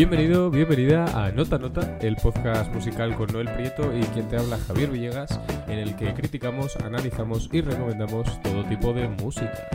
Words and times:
Bienvenido, 0.00 0.50
bienvenida 0.50 1.04
a 1.04 1.30
Nota 1.30 1.58
Nota, 1.58 1.98
el 2.00 2.16
podcast 2.16 2.72
musical 2.72 3.14
con 3.16 3.30
Noel 3.34 3.50
Prieto 3.52 3.94
y 3.94 4.00
quien 4.14 4.26
te 4.28 4.38
habla 4.38 4.56
Javier 4.56 4.88
Villegas, 4.88 5.38
en 5.66 5.78
el 5.78 5.94
que 5.94 6.14
criticamos, 6.14 6.74
analizamos 6.76 7.50
y 7.52 7.60
recomendamos 7.60 8.40
todo 8.40 8.64
tipo 8.64 8.94
de 8.94 9.08
música. 9.08 9.68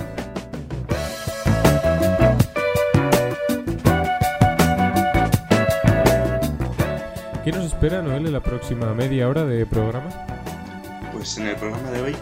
¿Qué 7.44 7.52
nos 7.52 7.66
espera, 7.66 8.02
Noel, 8.02 8.26
en 8.26 8.34
la 8.34 8.42
próxima 8.42 8.96
media 8.96 9.30
hora 9.30 9.46
de 9.46 9.64
programa? 9.68 10.10
Pues 11.14 11.38
en 11.38 11.50
el 11.50 11.56
programa 11.56 11.92
de 11.92 12.02
hoy, 12.02 12.16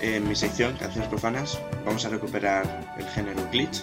en 0.00 0.28
mi 0.28 0.36
sección 0.36 0.76
Canciones 0.76 1.08
Profanas, 1.08 1.60
vamos 1.84 2.04
a 2.04 2.08
recuperar 2.08 2.94
el 2.96 3.04
género 3.06 3.40
glitch. 3.50 3.82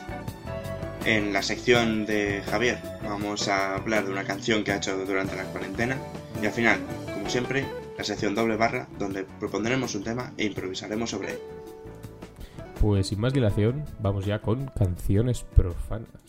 En 1.06 1.34
la 1.34 1.42
sección 1.42 2.06
de 2.06 2.42
Javier 2.50 2.78
vamos 3.04 3.50
a 3.50 3.76
hablar 3.76 4.06
de 4.06 4.12
una 4.12 4.24
canción 4.24 4.64
que 4.64 4.72
ha 4.72 4.78
hecho 4.78 5.06
durante 5.06 5.36
la 5.36 5.44
cuarentena. 5.44 5.98
Y 6.42 6.46
al 6.46 6.54
final, 6.54 6.80
como 7.14 7.30
siempre, 7.30 7.66
la 7.98 8.06
sección 8.06 8.34
doble 8.34 8.56
barra, 8.56 8.88
donde 8.98 9.26
propondremos 9.26 9.96
un 9.96 10.04
tema 10.04 10.32
e 10.38 10.46
improvisaremos 10.46 11.10
sobre 11.10 11.32
él. 11.32 11.40
Pues 12.80 13.08
sin 13.08 13.20
más 13.20 13.34
dilación, 13.34 13.84
vamos 14.00 14.26
ya 14.26 14.40
con 14.40 14.68
canciones 14.68 15.46
profanas. 15.56 16.23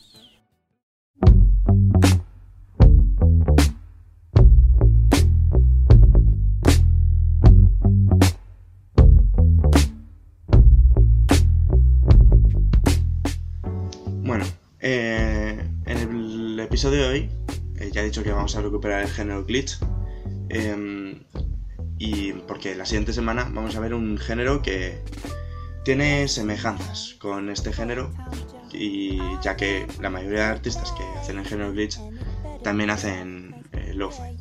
Episodio 16.85 17.05
de 17.05 17.09
hoy, 17.09 17.31
eh, 17.79 17.91
ya 17.95 18.03
he 18.03 18.05
dicho 18.05 18.23
que 18.23 18.31
vamos 18.31 18.55
a 18.57 18.61
recuperar 18.61 19.01
el 19.01 19.09
género 19.09 19.43
glitch. 19.47 19.79
eh, 20.51 21.19
y 21.99 22.33
porque 22.47 22.75
la 22.75 22.85
siguiente 22.85 23.15
semana 23.15 23.49
vamos 23.51 23.75
a 23.75 23.81
ver 23.81 23.95
un 23.95 24.19
género 24.19 24.61
que 24.61 25.01
tiene 25.83 26.29
semejanzas 26.29 27.17
con 27.19 27.49
este 27.49 27.73
género. 27.73 28.11
Y 28.71 29.19
ya 29.41 29.57
que 29.57 29.87
la 29.99 30.11
mayoría 30.11 30.41
de 30.41 30.51
artistas 30.51 30.93
que 30.93 31.05
hacen 31.19 31.39
el 31.39 31.47
género 31.47 31.73
glitch 31.73 31.99
también 32.63 32.91
hacen 32.91 33.65
eh, 33.73 33.95
lo-fi. 33.95 34.37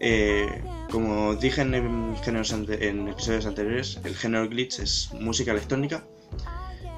Eh, 0.00 0.62
como 0.90 1.34
dije 1.34 1.60
en 1.60 1.74
episodios 1.74 3.44
anteriores, 3.44 4.00
el 4.04 4.16
género 4.16 4.48
glitch 4.48 4.78
es 4.78 5.10
música 5.20 5.50
electrónica 5.50 6.02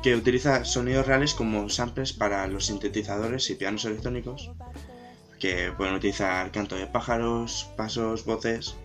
que 0.02 0.16
utiliza 0.16 0.64
sonidos 0.64 1.06
reales 1.06 1.34
como 1.34 1.68
samples 1.68 2.12
para 2.12 2.46
los 2.46 2.66
sintetizadores 2.66 3.50
y 3.50 3.54
pianos 3.54 3.84
electrónicos, 3.84 4.50
que 5.38 5.72
pueden 5.76 5.94
utilizar 5.94 6.50
canto 6.52 6.76
de 6.76 6.86
pájaros, 6.86 7.70
pasos, 7.76 8.24
voces. 8.24 8.76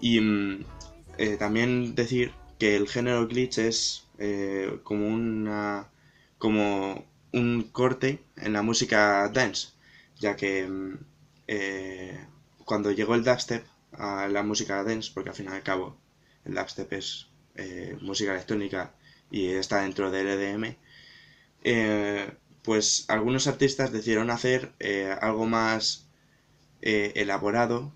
Y 0.00 0.20
mm, 0.20 0.64
eh, 1.18 1.36
también 1.36 1.94
decir 1.94 2.32
que 2.58 2.76
el 2.76 2.88
género 2.88 3.28
glitch 3.28 3.58
es 3.58 4.04
eh, 4.18 4.80
como 4.82 5.06
una 5.06 5.88
como 6.38 7.04
un 7.32 7.62
corte 7.70 8.20
en 8.36 8.52
la 8.52 8.62
música 8.62 9.28
dance, 9.28 9.68
ya 10.18 10.34
que 10.36 10.66
mm, 10.66 10.98
eh, 11.46 12.26
cuando 12.64 12.90
llegó 12.90 13.14
el 13.14 13.24
dubstep 13.24 13.64
a 13.92 14.26
la 14.28 14.42
música 14.42 14.82
dance, 14.82 15.10
porque 15.14 15.30
al 15.30 15.36
fin 15.36 15.46
y 15.46 15.54
al 15.54 15.62
cabo 15.62 15.96
el 16.44 16.54
dubstep 16.54 16.92
es 16.94 17.28
música 18.00 18.32
electrónica 18.32 18.94
y 19.32 19.48
está 19.48 19.82
dentro 19.82 20.12
del 20.12 20.28
EDM, 20.28 20.78
eh, 21.64 22.32
pues 22.64 23.06
algunos 23.08 23.48
artistas 23.48 23.92
decidieron 23.92 24.30
hacer 24.30 24.72
eh, 24.80 25.16
algo 25.22 25.46
más 25.46 26.08
eh, 26.82 27.12
elaborado 27.16 27.92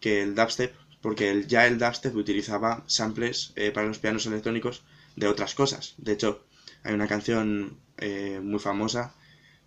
que 0.00 0.22
el 0.22 0.34
dubstep, 0.34 0.74
porque 1.02 1.30
el- 1.30 1.46
ya 1.48 1.66
el 1.66 1.78
dubstep 1.78 2.14
utilizaba 2.16 2.84
samples 2.86 3.54
para 3.74 3.86
los 3.88 3.98
pianos 4.00 4.26
electrónicos 4.26 4.84
de 5.16 5.28
otras 5.28 5.54
cosas. 5.54 5.94
De 5.98 6.12
hecho, 6.12 6.44
hay 6.84 6.94
una 6.94 7.08
canción 7.08 7.78
muy 8.42 8.58
famosa 8.60 9.14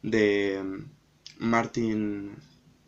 de 0.04 0.62
mm, 0.64 0.84
Martin, 1.40 2.36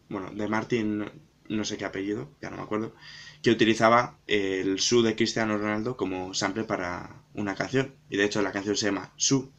bueno, 0.10 0.32
de 0.32 0.48
Martin, 0.48 1.06
no 1.50 1.64
sé 1.66 1.78
qué 1.78 1.86
apellido, 1.86 2.30
ya 2.42 2.50
no 2.50 2.58
me 2.58 2.64
acuerdo, 2.64 2.94
que 3.42 3.52
utilizaba 3.52 4.18
el 4.28 4.80
Su 4.80 5.02
de 5.04 5.16
Cristiano 5.16 5.58
Ronaldo 5.58 5.98
como 5.98 6.34
sample 6.34 6.64
para 6.64 7.22
una 7.34 7.56
canción. 7.56 7.94
Y 8.10 8.18
de 8.18 8.26
hecho 8.26 8.42
la 8.42 8.52
canción 8.52 8.76
se 8.78 8.88
llama 8.88 9.12
Su. 9.18 9.52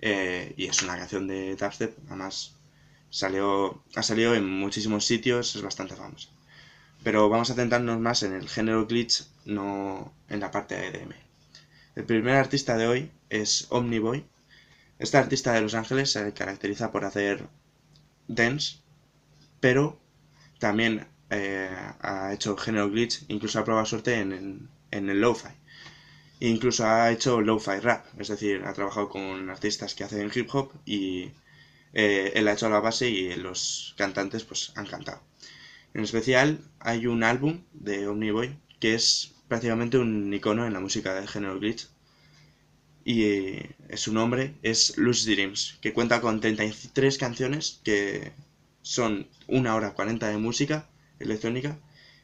eh, 0.00 0.54
y 0.56 0.66
es 0.66 0.82
una 0.82 0.96
canción 0.98 1.26
de 1.26 1.56
dubstep. 1.56 1.96
Además, 2.08 2.56
salió, 3.10 3.82
ha 3.94 4.02
salido 4.02 4.34
en 4.34 4.46
muchísimos 4.48 5.04
sitios, 5.06 5.56
es 5.56 5.62
bastante 5.62 5.96
famosa. 5.96 6.28
Pero 7.02 7.28
vamos 7.28 7.50
a 7.50 7.54
centrarnos 7.54 8.00
más 8.00 8.22
en 8.22 8.32
el 8.34 8.48
género 8.48 8.86
glitch, 8.86 9.24
no 9.46 10.12
en 10.28 10.40
la 10.40 10.50
parte 10.50 10.74
de 10.76 10.88
EDM. 10.88 11.12
El 11.96 12.04
primer 12.04 12.36
artista 12.36 12.76
de 12.76 12.86
hoy 12.86 13.10
es 13.30 13.66
Omniboy. 13.70 14.24
Este 14.98 15.16
artista 15.18 15.52
de 15.52 15.62
Los 15.62 15.74
Ángeles 15.74 16.10
se 16.12 16.32
caracteriza 16.34 16.92
por 16.92 17.04
hacer 17.04 17.48
dance, 18.28 18.78
pero 19.60 19.98
también 20.58 21.06
eh, 21.30 21.70
ha 22.00 22.32
hecho 22.32 22.56
género 22.56 22.90
glitch, 22.90 23.24
incluso 23.28 23.58
ha 23.58 23.64
probado 23.64 23.86
suerte 23.86 24.14
en, 24.20 24.32
en, 24.32 24.68
en 24.90 25.10
el 25.10 25.20
lo-fi. 25.20 25.48
Incluso 26.40 26.86
ha 26.86 27.10
hecho 27.10 27.40
lo-fi 27.40 27.78
rap, 27.80 28.06
es 28.18 28.28
decir, 28.28 28.62
ha 28.64 28.72
trabajado 28.72 29.08
con 29.08 29.50
artistas 29.50 29.94
que 29.94 30.04
hacen 30.04 30.30
hip 30.34 30.48
hop 30.54 30.72
y 30.84 31.30
eh, 31.94 32.32
él 32.34 32.48
ha 32.48 32.52
hecho 32.52 32.68
la 32.68 32.80
base 32.80 33.08
y 33.10 33.34
los 33.36 33.94
cantantes 33.96 34.44
pues 34.44 34.72
han 34.76 34.86
cantado. 34.86 35.22
En 35.94 36.02
especial 36.04 36.60
hay 36.80 37.06
un 37.06 37.24
álbum 37.24 37.64
de 37.72 38.06
Omniboy 38.08 38.58
que 38.80 38.94
es 38.94 39.34
prácticamente 39.48 39.98
un 39.98 40.32
icono 40.32 40.66
en 40.66 40.74
la 40.74 40.80
música 40.80 41.14
del 41.14 41.28
género 41.28 41.58
glitch 41.58 41.88
y 43.04 43.22
eh, 43.24 43.76
su 43.96 44.12
nombre 44.12 44.54
es 44.62 44.98
Lucid 44.98 45.32
Dreams, 45.34 45.78
que 45.80 45.92
cuenta 45.94 46.20
con 46.20 46.40
33 46.40 47.16
canciones 47.18 47.80
que 47.84 48.32
son 48.82 49.28
una 49.46 49.74
hora 49.74 49.94
40 49.94 50.28
de 50.28 50.36
música 50.38 50.88
electrónica, 51.20 51.78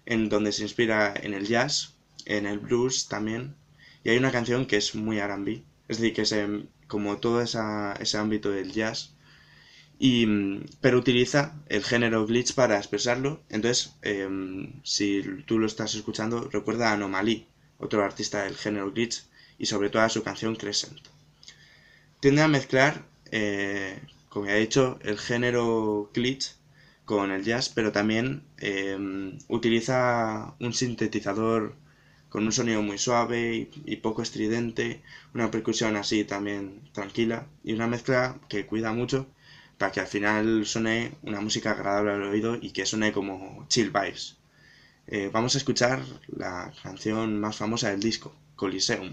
en 0.06 0.28
donde 0.28 0.52
se 0.52 0.62
inspira 0.62 1.14
en 1.14 1.34
el 1.34 1.46
jazz, 1.46 1.94
en 2.26 2.46
el 2.46 2.58
blues 2.58 3.08
también, 3.08 3.54
y 4.04 4.10
hay 4.10 4.18
una 4.18 4.32
canción 4.32 4.66
que 4.66 4.76
es 4.76 4.94
muy 4.94 5.18
R&B, 5.18 5.62
es 5.88 5.98
decir, 5.98 6.14
que 6.14 6.22
es 6.22 6.32
em, 6.32 6.66
como 6.86 7.18
todo 7.18 7.40
ese 7.40 8.18
ámbito 8.18 8.50
del 8.50 8.72
jazz, 8.72 9.14
y, 9.98 10.26
mm, 10.26 10.64
pero 10.80 10.98
utiliza 10.98 11.54
el 11.68 11.84
género 11.84 12.26
glitch 12.26 12.54
para 12.54 12.76
expresarlo, 12.78 13.40
entonces 13.48 13.94
em, 14.02 14.72
si 14.82 15.22
tú 15.46 15.58
lo 15.58 15.66
estás 15.66 15.94
escuchando, 15.94 16.48
recuerda 16.50 16.90
a 16.90 16.94
Anomaly, 16.94 17.46
otro 17.78 18.04
artista 18.04 18.42
del 18.44 18.56
género 18.56 18.90
glitch, 18.92 19.24
y 19.58 19.66
sobre 19.66 19.90
todo 19.90 20.02
a 20.02 20.08
su 20.08 20.22
canción 20.22 20.56
Crescent. 20.56 20.98
Tiende 22.20 22.42
a 22.42 22.48
mezclar, 22.48 23.04
eh, 23.30 24.00
como 24.28 24.46
ya 24.46 24.56
he 24.56 24.60
dicho, 24.60 24.98
el 25.02 25.18
género 25.18 26.10
glitch 26.12 26.56
con 27.12 27.30
el 27.30 27.44
jazz, 27.44 27.68
pero 27.68 27.92
también 27.92 28.42
eh, 28.58 29.36
utiliza 29.48 30.54
un 30.60 30.72
sintetizador 30.72 31.76
con 32.30 32.44
un 32.44 32.52
sonido 32.52 32.80
muy 32.80 32.96
suave 32.96 33.54
y, 33.54 33.70
y 33.84 33.96
poco 33.96 34.22
estridente, 34.22 35.02
una 35.34 35.50
percusión 35.50 35.96
así 35.96 36.24
también 36.24 36.80
tranquila 36.92 37.46
y 37.62 37.74
una 37.74 37.86
mezcla 37.86 38.40
que 38.48 38.64
cuida 38.64 38.94
mucho 38.94 39.26
para 39.76 39.92
que 39.92 40.00
al 40.00 40.06
final 40.06 40.64
suene 40.64 41.12
una 41.20 41.42
música 41.42 41.72
agradable 41.72 42.12
al 42.12 42.22
oído 42.22 42.56
y 42.56 42.70
que 42.70 42.86
suene 42.86 43.12
como 43.12 43.66
chill 43.68 43.90
vibes. 43.90 44.38
Eh, 45.06 45.28
vamos 45.30 45.54
a 45.54 45.58
escuchar 45.58 46.00
la 46.34 46.72
canción 46.82 47.38
más 47.40 47.58
famosa 47.58 47.90
del 47.90 48.00
disco, 48.00 48.34
Coliseum. 48.56 49.12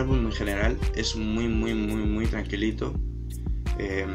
Álbum 0.00 0.26
en 0.26 0.32
general 0.32 0.78
es 0.94 1.16
muy, 1.16 1.46
muy, 1.48 1.74
muy, 1.74 2.02
muy 2.02 2.26
tranquilito. 2.26 2.94
Eh, 3.78 4.06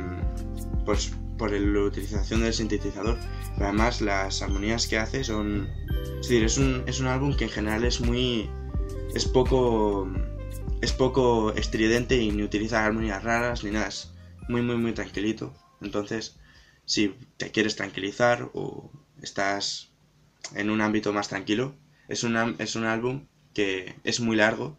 pues 0.85 1.13
por 1.37 1.51
la 1.51 1.81
utilización 1.81 2.41
del 2.41 2.53
sintetizador. 2.53 3.17
Además 3.57 4.01
las 4.01 4.41
armonías 4.41 4.87
que 4.87 4.97
hace 4.97 5.23
son... 5.23 5.69
Es 6.19 6.27
decir, 6.27 6.43
es 6.43 6.57
un, 6.57 6.83
es 6.87 6.99
un 6.99 7.07
álbum 7.07 7.35
que 7.35 7.45
en 7.45 7.49
general 7.49 7.83
es 7.83 8.01
muy... 8.01 8.49
es 9.13 9.25
poco... 9.25 10.09
es 10.81 10.93
poco 10.93 11.53
estridente 11.53 12.17
y 12.17 12.31
ni 12.31 12.43
utiliza 12.43 12.85
armonías 12.85 13.23
raras 13.23 13.63
ni 13.63 13.71
nada. 13.71 13.87
Es 13.87 14.11
muy 14.47 14.61
muy 14.61 14.77
muy 14.77 14.93
tranquilito. 14.93 15.53
Entonces, 15.81 16.37
si 16.85 17.15
te 17.37 17.51
quieres 17.51 17.75
tranquilizar 17.75 18.49
o 18.53 18.91
estás 19.21 19.91
en 20.53 20.69
un 20.69 20.81
ámbito 20.81 21.11
más 21.13 21.27
tranquilo, 21.27 21.75
es, 22.07 22.25
es 22.59 22.75
un 22.75 22.85
álbum 22.85 23.25
que 23.53 23.95
es 24.03 24.19
muy 24.19 24.35
largo 24.35 24.77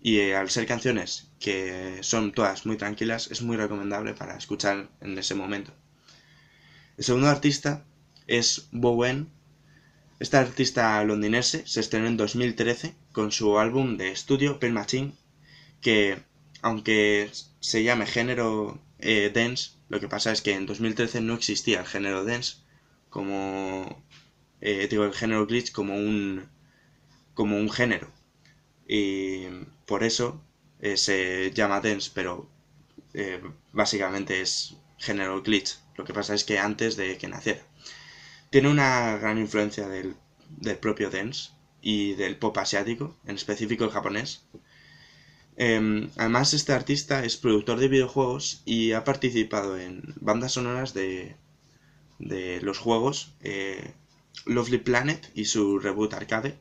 y 0.00 0.18
eh, 0.18 0.36
al 0.36 0.50
ser 0.50 0.66
canciones 0.66 1.30
que 1.40 1.98
son 2.02 2.32
todas 2.32 2.66
muy 2.66 2.76
tranquilas, 2.76 3.30
es 3.30 3.42
muy 3.42 3.56
recomendable 3.56 4.14
para 4.14 4.36
escuchar 4.36 4.88
en 5.00 5.18
ese 5.18 5.34
momento. 5.34 5.72
El 6.96 7.04
segundo 7.04 7.28
artista 7.28 7.84
es 8.26 8.68
Bowen. 8.72 9.28
Este 10.20 10.36
artista 10.36 11.02
londinense 11.04 11.66
se 11.66 11.80
estrenó 11.80 12.08
en 12.08 12.16
2013 12.16 12.94
con 13.12 13.30
su 13.30 13.58
álbum 13.58 13.96
de 13.96 14.10
estudio 14.10 14.58
Pen 14.58 14.72
Machine, 14.72 15.12
que 15.80 16.18
aunque 16.62 17.30
se 17.60 17.82
llame 17.84 18.06
género 18.06 18.80
eh, 18.98 19.30
dance, 19.32 19.70
lo 19.88 20.00
que 20.00 20.08
pasa 20.08 20.32
es 20.32 20.42
que 20.42 20.54
en 20.54 20.66
2013 20.66 21.20
no 21.20 21.34
existía 21.34 21.80
el 21.80 21.86
género 21.86 22.24
dance 22.24 22.56
como 23.10 24.02
eh, 24.60 24.86
digo 24.90 25.04
el 25.04 25.14
género 25.14 25.46
glitch 25.46 25.72
como 25.72 25.96
un 25.96 26.48
como 27.34 27.56
un 27.56 27.70
género 27.70 28.10
y 28.88 29.46
por 29.86 30.02
eso 30.02 30.42
eh, 30.80 30.96
se 30.96 31.52
llama 31.52 31.80
dance, 31.80 32.10
pero 32.14 32.48
eh, 33.12 33.40
básicamente 33.72 34.40
es 34.40 34.76
género 34.96 35.42
glitch. 35.42 35.76
Lo 35.96 36.04
que 36.04 36.14
pasa 36.14 36.34
es 36.34 36.44
que 36.44 36.58
antes 36.58 36.96
de 36.96 37.18
que 37.18 37.28
naciera. 37.28 37.62
Tiene 38.50 38.70
una 38.70 39.18
gran 39.18 39.38
influencia 39.38 39.88
del, 39.88 40.16
propio 40.80 41.10
dance 41.10 41.50
y 41.82 42.14
del 42.14 42.36
pop 42.38 42.56
asiático, 42.56 43.14
en 43.26 43.34
específico 43.36 43.84
el 43.84 43.90
japonés. 43.90 44.46
Em, 45.56 46.10
además, 46.16 46.54
este 46.54 46.72
artista 46.72 47.24
es 47.24 47.36
productor 47.36 47.78
de 47.78 47.88
videojuegos 47.88 48.62
y 48.64 48.92
ha 48.92 49.04
participado 49.04 49.76
en 49.76 50.14
bandas 50.20 50.52
sonoras 50.52 50.94
de, 50.94 51.36
de 52.18 52.60
los 52.62 52.78
juegos 52.78 53.34
eh, 53.42 53.92
Lovely 54.46 54.78
Planet 54.78 55.30
y 55.34 55.44
su 55.46 55.78
reboot 55.78 56.14
arcade, 56.14 56.58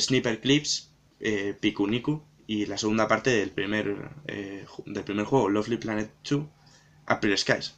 Sniper 0.00 0.40
Clips 0.40 0.88
eh, 1.20 1.56
Pikuniku 1.58 2.22
y 2.46 2.66
la 2.66 2.78
segunda 2.78 3.08
parte 3.08 3.30
del 3.30 3.50
primer, 3.50 4.10
eh, 4.26 4.64
del 4.86 5.04
primer 5.04 5.26
juego, 5.26 5.48
Lovely 5.48 5.76
Planet 5.76 6.10
2, 6.28 6.44
April 7.06 7.36
Skies. 7.36 7.74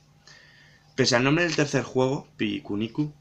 Pese 0.94 1.16
al 1.16 1.24
nombre 1.24 1.44
del 1.44 1.56
tercer 1.56 1.82
juego, 1.82 2.28
Pikuniku, 2.36 3.12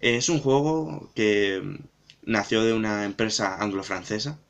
es 0.00 0.28
un 0.28 0.40
juego 0.40 1.12
que 1.14 1.78
nació 2.22 2.64
de 2.64 2.72
una 2.72 3.04
empresa 3.04 3.62
anglo-francesa, 3.62 4.40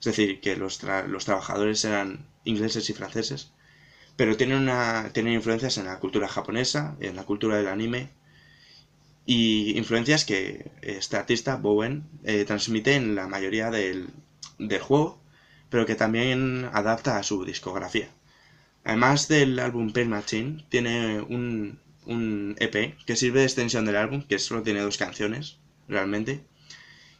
es 0.00 0.04
decir, 0.04 0.40
que 0.40 0.56
los, 0.56 0.82
los, 1.08 1.24
trabajadores 1.24 1.84
eran 1.84 2.26
ingleses 2.44 2.88
y 2.90 2.92
franceses, 2.92 3.52
pero 4.16 4.36
tienen, 4.36 4.58
una, 4.58 5.10
tienen 5.12 5.34
influencias 5.34 5.78
en 5.78 5.86
la 5.86 6.00
cultura 6.00 6.28
japonesa, 6.28 6.96
en 7.00 7.16
la 7.16 7.24
cultura 7.24 7.56
del 7.56 7.68
anime, 7.68 8.10
y 9.26 9.76
influencias 9.76 10.24
que 10.24 10.70
este 10.82 11.16
artista, 11.16 11.56
Bowen, 11.56 12.04
eh, 12.24 12.44
transmite 12.44 12.94
en 12.94 13.14
la 13.14 13.26
mayoría 13.28 13.70
del, 13.70 14.08
del 14.58 14.80
juego, 14.80 15.20
pero 15.70 15.86
que 15.86 15.94
también 15.94 16.68
adapta 16.72 17.18
a 17.18 17.22
su 17.22 17.44
discografía. 17.44 18.08
Además 18.84 19.28
del 19.28 19.58
álbum 19.58 19.92
Pain 19.92 20.08
Machine, 20.08 20.64
tiene 20.68 21.20
un, 21.20 21.78
un 22.06 22.56
EP 22.58 22.96
que 23.04 23.16
sirve 23.16 23.40
de 23.40 23.46
extensión 23.46 23.84
del 23.84 23.96
álbum, 23.96 24.22
que 24.22 24.38
solo 24.38 24.62
tiene 24.62 24.80
dos 24.80 24.96
canciones, 24.96 25.58
realmente. 25.88 26.42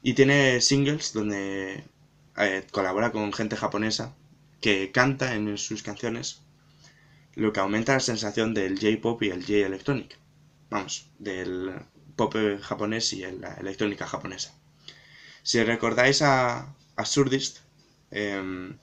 Y 0.03 0.15
tiene 0.15 0.61
singles 0.61 1.13
donde 1.13 1.85
eh, 2.37 2.67
colabora 2.71 3.13
con 3.13 3.33
gente 3.33 3.57
japonesa 3.57 4.15
que 4.61 4.91
canta 4.93 5.35
en 5.35 5.59
sus 5.59 5.83
canciones, 5.83 6.41
lo 7.35 7.53
que 7.53 7.61
aumenta 7.61 7.95
la 7.95 8.01
sensación 8.01 8.55
del 8.55 8.79
J-pop 8.81 9.23
y 9.23 9.31
el 9.31 9.43
J-electronic. 9.43 10.19
Vamos, 10.71 11.11
del 11.19 11.73
pop 12.17 12.35
japonés 12.61 13.13
y 13.13 13.21
la 13.21 13.55
electrónica 13.55 14.07
japonesa. 14.07 14.55
Si 15.43 15.63
recordáis 15.63 16.21
a, 16.23 16.75
Absurdist. 16.99 17.59
Em, 18.11 18.77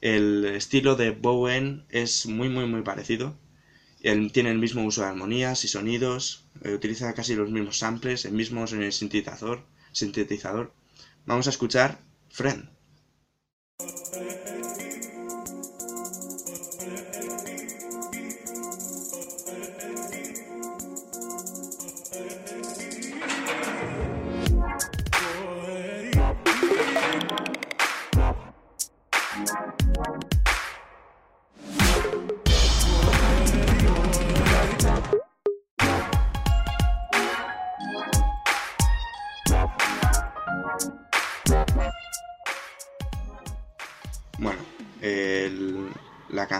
el 0.00 0.44
estilo 0.44 0.94
de 0.94 1.10
Bowen 1.10 1.84
es 1.88 2.26
muy 2.26 2.48
muy 2.48 2.66
muy 2.66 2.82
parecido. 2.82 3.34
Tiene 4.00 4.50
el 4.50 4.58
mismo 4.58 4.84
uso 4.84 5.00
de 5.00 5.08
armonías 5.08 5.64
y 5.64 5.68
sonidos, 5.68 6.44
eh, 6.62 6.72
utiliza 6.72 7.14
casi 7.14 7.34
los 7.34 7.50
mismos 7.50 7.78
samples, 7.78 8.24
el 8.26 8.32
mismo 8.32 8.64
sintetizador, 8.66 9.64
sintetizador. 9.92 10.72
Vamos 11.26 11.48
a 11.48 11.50
escuchar 11.50 11.98
Friend. 12.30 12.68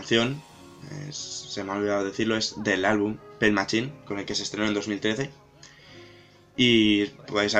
Canción, 0.08 0.40
se 1.10 1.64
me 1.64 1.72
ha 1.72 1.76
olvidado 1.76 2.04
decirlo, 2.04 2.36
es 2.36 2.54
del 2.62 2.86
álbum 2.86 3.18
Pen 3.38 3.52
Machine, 3.52 3.92
con 4.06 4.18
el 4.18 4.24
que 4.24 4.34
se 4.34 4.42
estrenó 4.42 4.66
en 4.66 4.72
2013. 4.72 5.30
Y 6.56 7.04
podéis, 7.26 7.54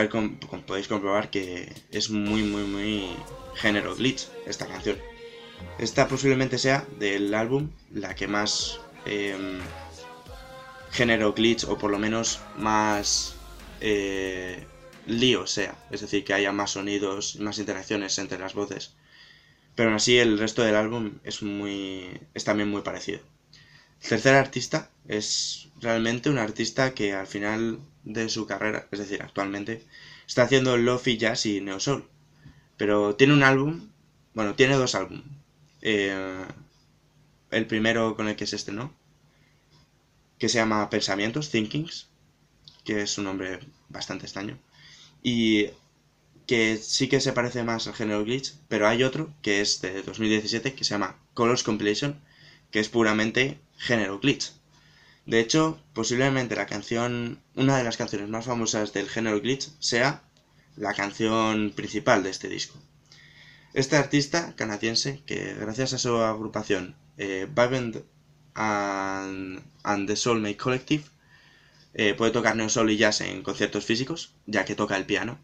podéis 0.67 0.89
comprobar 0.89 1.29
que 1.29 1.71
es 1.93 2.09
muy, 2.09 2.43
muy, 2.43 2.63
muy 2.63 3.11
género 3.55 3.95
glitch 3.95 4.29
esta 4.47 4.67
canción. 4.67 4.97
Esta 5.79 6.09
posiblemente 6.09 6.57
sea 6.57 6.87
del 6.99 7.35
álbum 7.35 7.69
la 7.93 8.15
que 8.15 8.27
más 8.27 8.81
em, 9.05 9.59
género 10.91 11.35
glitch 11.35 11.65
o 11.65 11.77
por 11.77 11.91
lo 11.91 11.99
menos 11.99 12.41
más 12.57 13.35
eh, 13.83 14.65
lío 15.07 15.47
sea. 15.47 15.77
Es 15.91 16.01
decir, 16.01 16.25
que 16.25 16.33
haya 16.33 16.53
más 16.53 16.71
sonidos, 16.71 17.37
más 17.37 17.59
interacciones 17.59 18.17
entre 18.19 18.39
las 18.39 18.55
voces. 18.55 18.95
Pero 19.79 19.91
aún 19.91 19.97
así 19.97 20.19
el 20.19 20.41
resto 20.41 20.63
del 20.63 20.75
álbum 20.75 21.21
es, 21.23 21.41
muy, 21.41 22.21
es 22.35 22.43
también 22.43 22.69
muy 22.69 22.83
parecido. 22.83 23.21
El 24.03 24.09
tercer 24.09 24.35
artista 24.35 24.91
es 25.07 25.69
realmente 25.81 26.31
un 26.31 26.39
artista 26.39 26.95
que 26.95 27.13
al 27.13 27.29
final 27.29 27.79
de 28.03 28.29
su 28.29 28.45
carrera, 28.45 28.89
es 28.91 28.99
decir, 28.99 29.23
actualmente, 29.23 29.87
está 30.27 30.43
haciendo 30.43 30.77
lofi 30.77 31.17
jazz 31.17 31.47
y 31.47 31.61
neo 31.61 31.79
soul. 31.79 32.09
Pero 32.77 33.15
tiene 33.15 33.35
un 33.35 33.45
álbum, 33.45 33.89
bueno, 34.35 34.57
tiene 34.57 34.75
dos 34.75 34.97
álbumes. 34.97 35.23
Eh, 35.83 36.45
el 37.53 37.67
primero 37.69 38.17
con 38.17 38.27
el 38.27 38.35
que 38.35 38.49
se 38.49 38.57
estrenó, 38.57 38.93
que 40.39 40.49
se 40.49 40.59
llama 40.59 40.91
Pensamientos, 40.91 41.53
Thinkings, 41.53 42.09
que 42.85 43.03
es 43.03 43.17
un 43.17 43.27
nombre 43.27 43.61
bastante 43.89 44.27
extraño. 44.27 44.59
Y 45.23 45.69
que 46.49 46.79
sí 46.79 47.09
que 47.09 47.21
se 47.21 47.35
parece 47.35 47.63
más 47.63 47.87
al 47.87 47.95
género 47.95 48.25
glitch, 48.25 48.55
pero 48.69 48.89
hay 48.89 49.05
otro 49.05 49.31
que 49.43 49.61
es 49.61 49.83
de 49.83 50.03
2017 50.03 50.73
que 50.73 50.83
se 50.83 50.91
llama 50.91 51.19
Colors 51.35 51.63
Compilation, 51.63 52.19
que 52.71 52.81
es 52.81 52.89
puramente 52.89 53.61
género 53.77 54.19
glitch. 54.19 54.53
De 55.27 55.41
hecho, 55.41 55.79
posiblemente 55.93 56.57
la 56.57 56.65
canción, 56.65 57.43
una 57.55 57.77
de 57.77 57.85
las 57.85 57.99
canciones 57.99 58.31
más 58.31 58.47
famosas 58.47 58.95
del 58.95 59.11
género 59.11 59.43
glitch 59.43 59.69
sea 59.79 60.23
la 60.75 60.95
canción 60.95 61.71
principal 61.77 62.23
de 62.23 62.31
este 62.31 62.49
disco. 62.49 62.79
Este 63.75 63.97
artista 63.97 64.57
canadiense, 64.57 65.23
que 65.27 65.53
gracias 65.53 65.93
a 65.93 65.99
su 65.99 66.17
agrupación 66.17 66.97
eh, 67.19 67.47
and, 68.55 70.07
the 70.07 70.17
Soulmate 70.17 70.57
Collective, 70.57 71.05
eh, 71.93 72.15
puede 72.15 72.33
tocar 72.33 72.57
neo 72.57 72.71
soul 72.71 72.91
y 72.91 72.97
jazz 72.97 73.21
en 73.21 73.43
conciertos 73.43 73.85
físicos, 73.85 74.33
ya 74.47 74.65
que 74.65 74.75
toca 74.75 74.97
el 74.97 75.05
piano 75.05 75.39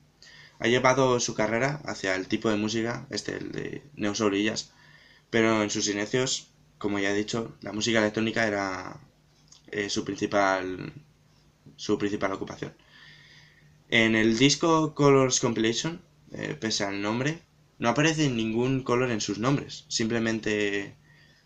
ha 0.58 0.68
llevado 0.68 1.20
su 1.20 1.34
carrera 1.34 1.80
hacia 1.84 2.14
el 2.14 2.28
tipo 2.28 2.50
de 2.50 2.56
música, 2.56 3.06
este, 3.10 3.36
el 3.36 3.52
de 3.52 3.82
neo 3.96 4.14
pero 5.30 5.62
en 5.62 5.70
sus 5.70 5.88
inicios, 5.88 6.48
como 6.78 6.98
ya 6.98 7.10
he 7.10 7.14
dicho, 7.16 7.56
la 7.60 7.72
música 7.72 7.98
electrónica 7.98 8.46
era 8.46 9.00
eh, 9.72 9.90
su 9.90 10.04
principal 10.04 10.92
su 11.76 11.98
principal 11.98 12.32
ocupación. 12.32 12.72
En 13.88 14.14
el 14.14 14.38
disco 14.38 14.94
Colors 14.94 15.40
Compilation, 15.40 16.00
eh, 16.32 16.56
pese 16.58 16.84
al 16.84 17.02
nombre, 17.02 17.40
no 17.78 17.88
aparece 17.88 18.30
ningún 18.30 18.82
color 18.82 19.10
en 19.10 19.20
sus 19.20 19.38
nombres, 19.38 19.84
simplemente 19.88 20.96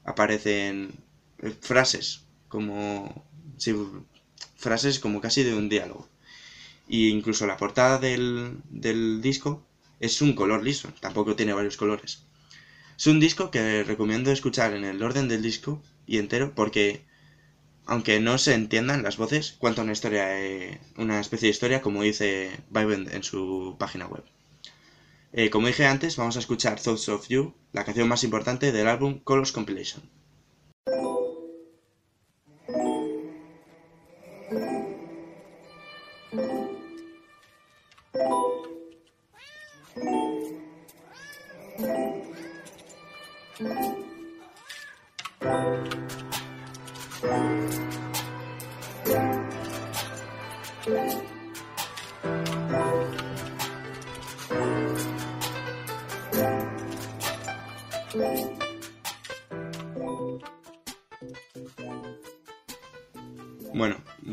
aparecen 0.04 1.04
eh, 1.38 1.54
frases 1.60 2.24
como 2.48 3.24
frases 4.56 4.98
como 4.98 5.20
casi 5.20 5.42
de 5.42 5.54
un 5.54 5.68
diálogo. 5.68 6.08
Y 6.88 7.08
incluso 7.10 7.46
la 7.46 7.56
portada 7.56 7.98
del, 7.98 8.56
del 8.70 9.20
disco 9.20 9.62
es 10.00 10.22
un 10.22 10.34
color 10.34 10.62
liso, 10.62 10.88
tampoco 11.00 11.36
tiene 11.36 11.52
varios 11.52 11.76
colores. 11.76 12.24
Es 12.98 13.06
un 13.06 13.20
disco 13.20 13.50
que 13.50 13.84
recomiendo 13.84 14.32
escuchar 14.32 14.74
en 14.74 14.84
el 14.84 15.02
orden 15.02 15.28
del 15.28 15.42
disco 15.42 15.82
y 16.06 16.18
entero 16.18 16.52
porque 16.54 17.04
aunque 17.86 18.20
no 18.20 18.36
se 18.36 18.54
entiendan 18.54 19.02
las 19.02 19.16
voces, 19.16 19.56
cuenta 19.58 19.82
una 19.82 19.92
historia, 19.92 20.44
eh, 20.44 20.78
una 20.96 21.20
especie 21.20 21.46
de 21.46 21.52
historia 21.52 21.80
como 21.80 22.02
dice 22.02 22.50
Viven 22.70 23.08
en 23.10 23.22
su 23.22 23.76
página 23.78 24.06
web. 24.06 24.24
Eh, 25.32 25.48
como 25.50 25.68
dije 25.68 25.86
antes, 25.86 26.16
vamos 26.16 26.36
a 26.36 26.40
escuchar 26.40 26.80
Thoughts 26.80 27.08
of 27.08 27.28
You, 27.28 27.54
la 27.72 27.84
canción 27.84 28.08
más 28.08 28.24
importante 28.24 28.72
del 28.72 28.88
álbum 28.88 29.20
Colors 29.20 29.52
Compilation. 29.52 30.02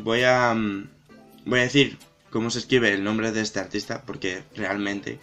Voy 0.06 0.22
a 0.22 0.54
mm, 0.54 0.88
voy 1.46 1.58
a 1.58 1.62
decir 1.64 1.98
cómo 2.30 2.48
se 2.50 2.60
escribe 2.60 2.92
el 2.92 3.02
nombre 3.02 3.32
de 3.32 3.40
este 3.40 3.58
artista 3.58 4.02
porque 4.06 4.44
realmente 4.54 5.18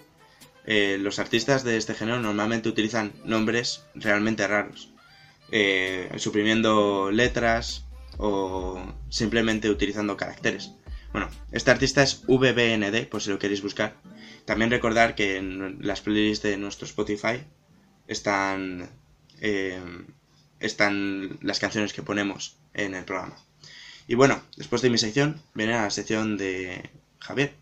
eh, 0.65 0.97
los 0.99 1.19
artistas 1.19 1.63
de 1.63 1.77
este 1.77 1.93
género 1.93 2.19
normalmente 2.19 2.67
utilizan 2.67 3.13
nombres 3.23 3.85
realmente 3.95 4.45
raros, 4.45 4.91
eh, 5.51 6.11
suprimiendo 6.17 7.11
letras 7.11 7.85
o 8.17 8.83
simplemente 9.07 9.69
utilizando 9.69 10.17
caracteres. 10.17 10.71
Bueno, 11.13 11.29
este 11.53 11.71
artista 11.71 12.03
es 12.03 12.23
VBND, 12.27 13.07
por 13.07 13.21
si 13.21 13.29
lo 13.29 13.39
queréis 13.39 13.61
buscar. 13.61 13.95
También 14.43 14.69
recordar 14.71 15.15
que 15.15 15.37
en 15.37 15.77
las 15.79 16.01
playlists 16.01 16.43
de 16.43 16.57
nuestro 16.57 16.85
Spotify 16.85 17.43
están, 18.07 18.89
eh, 19.39 19.81
están 20.59 21.37
las 21.41 21.59
canciones 21.59 21.93
que 21.93 22.03
ponemos 22.03 22.57
en 22.73 22.95
el 22.95 23.05
programa. 23.05 23.37
Y 24.07 24.15
bueno, 24.15 24.41
después 24.57 24.81
de 24.81 24.89
mi 24.89 24.97
sección, 24.97 25.41
viene 25.53 25.73
la 25.73 25.89
sección 25.89 26.37
de 26.37 26.89
Javier, 27.19 27.53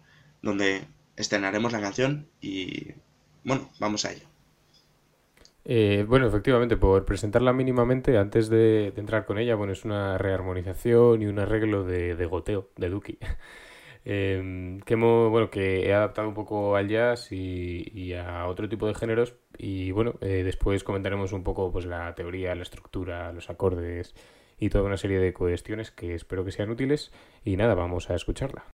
donde 0.42 0.82
estrenaremos 1.16 1.72
la 1.72 1.82
canción 1.82 2.28
y 2.42 2.94
bueno, 3.44 3.70
vamos 3.80 4.06
a 4.06 4.12
ello. 4.12 4.28
Eh, 5.64 6.06
bueno, 6.08 6.28
efectivamente, 6.28 6.78
por 6.78 7.06
presentarla 7.06 7.54
mínimamente, 7.54 8.18
antes 8.18 8.50
de, 8.50 8.94
entrar 8.96 9.26
con 9.26 9.38
ella, 9.38 9.56
bueno, 9.56 9.74
es 9.74 9.86
una 9.86 10.18
rearmonización 10.18 11.22
y 11.22 11.28
un 11.28 11.40
arreglo 11.40 11.84
de, 11.84 12.26
goteo, 12.26 12.70
de 12.78 12.90
Duki. 12.90 13.18
Em, 14.04 14.80
que, 14.80 14.96
bueno, 14.96 15.52
que 15.52 15.88
he 15.88 15.94
adaptado 15.94 16.28
un 16.28 16.34
poco 16.34 16.76
al 16.76 16.90
jazz 16.90 17.32
y, 17.32 18.14
a 18.16 18.48
otro 18.48 18.68
tipo 18.68 18.88
de 18.88 18.96
géneros. 18.96 19.36
Y 19.60 19.92
bueno, 19.92 20.16
eh, 20.22 20.42
después 20.44 20.84
comentaremos 20.84 21.34
un 21.34 21.44
poco 21.44 21.72
pues, 21.72 21.86
la 21.86 22.16
teoría, 22.16 22.56
la 22.56 22.64
estructura, 22.64 23.32
los 23.32 23.52
acordes 23.52 24.16
y 24.62 24.70
toda 24.70 24.86
una 24.86 24.96
serie 24.96 25.20
de 25.20 25.34
cuestiones 25.34 25.92
que 25.92 26.14
espero 26.14 26.46
que 26.46 26.52
sean 26.52 26.70
útiles. 26.70 27.12
Y 27.44 27.58
nada, 27.58 27.74
vamos 27.74 28.10
a 28.10 28.16
escucharla. 28.16 28.68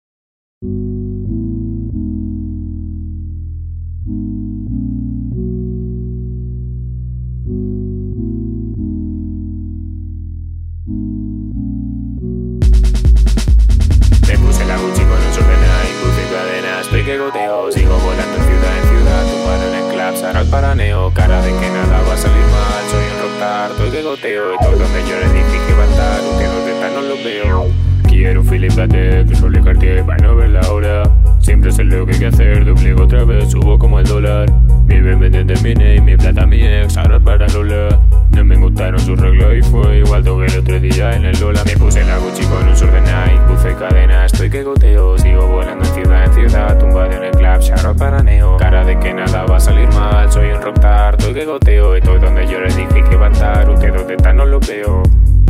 Sus 39.62 39.72
reglas 39.72 39.84
y 39.84 39.84
fue 39.84 39.98
igual 39.98 40.22
que 40.22 40.46
el 40.46 40.58
otro 40.58 40.80
día 40.80 41.12
en 41.12 41.24
el 41.24 41.40
Lola 41.40 41.62
Me 41.64 41.76
puse 41.76 42.04
la 42.04 42.18
Gucci 42.18 42.44
con 42.44 42.68
un 42.68 42.76
sort 42.76 42.92
de 42.92 43.00
Nike 43.00 43.40
Puse 43.48 43.74
cadena, 43.74 44.26
estoy 44.26 44.50
que 44.50 44.62
goteo 44.62 45.18
Sigo 45.18 45.46
volando 45.46 45.84
en 45.84 45.94
ciudad 45.94 46.24
en 46.24 46.32
ciudad 46.32 46.78
Tumbado 46.78 47.12
en 47.12 47.24
el 47.24 47.30
club, 47.30 47.76
para 47.76 47.94
paraneo 47.94 48.56
Cara 48.56 48.84
de 48.84 48.98
que 48.98 49.14
nada 49.14 49.44
va 49.44 49.56
a 49.56 49.60
salir 49.60 49.88
mal 49.92 50.30
Soy 50.32 50.50
un 50.50 50.62
rockstar, 50.62 51.16
estoy 51.18 51.34
que 51.34 51.44
goteo 51.44 51.94
Estoy 51.94 52.18
donde 52.20 52.46
yo 52.46 52.60
les 52.60 52.76
dije 52.76 53.04
que 53.08 53.16
va 53.16 53.26
a 53.26 53.30
estar 53.30 53.70
Usted 53.70 53.94
donde 53.94 54.14
está 54.14 54.32
no 54.32 54.44
lo 54.44 54.60
veo 54.60 55.02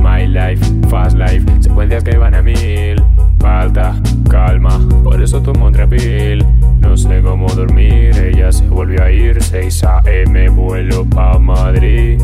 My 0.03 0.27
life, 0.27 0.65
fast 0.91 1.17
life 1.17 1.45
Secuencias 1.61 2.05
que 2.05 2.17
van 2.17 2.35
a 2.35 2.43
mil 2.43 3.03
Falta 3.41 3.95
calma, 4.31 4.81
por 5.03 5.23
eso 5.23 5.41
tomo 5.43 5.67
un 5.67 5.73
trapil 5.73 6.45
No 6.81 6.97
sé 6.97 7.23
cómo 7.23 7.47
dormir, 7.49 8.17
ella 8.19 8.53
se 8.53 8.67
volvió 8.69 9.03
a 9.03 9.11
ir 9.11 9.43
6 9.43 9.85
a.m. 9.85 10.49
vuelo 10.51 11.05
pa' 11.05 11.39
Madrid 11.39 12.21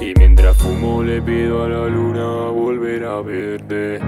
y 0.00 0.12
mientras 0.18 0.56
fumo 0.56 1.02
le 1.02 1.20
pido 1.22 1.64
a 1.64 1.68
la 1.68 1.86
luna 1.86 2.50
volver 2.50 3.04
a 3.04 3.20
verte. 3.20 4.00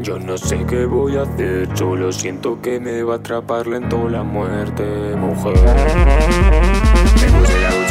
Yo 0.00 0.18
no 0.18 0.38
sé 0.38 0.64
qué 0.66 0.86
voy 0.86 1.16
a 1.16 1.22
hacer, 1.22 1.68
solo 1.74 2.10
siento 2.10 2.60
que 2.62 2.80
me 2.80 3.02
va 3.02 3.14
a 3.14 3.16
atrapar 3.18 3.66
lento 3.66 4.08
la 4.08 4.22
muerte, 4.22 5.14
mujer. 5.16 5.58
Me 7.20 7.89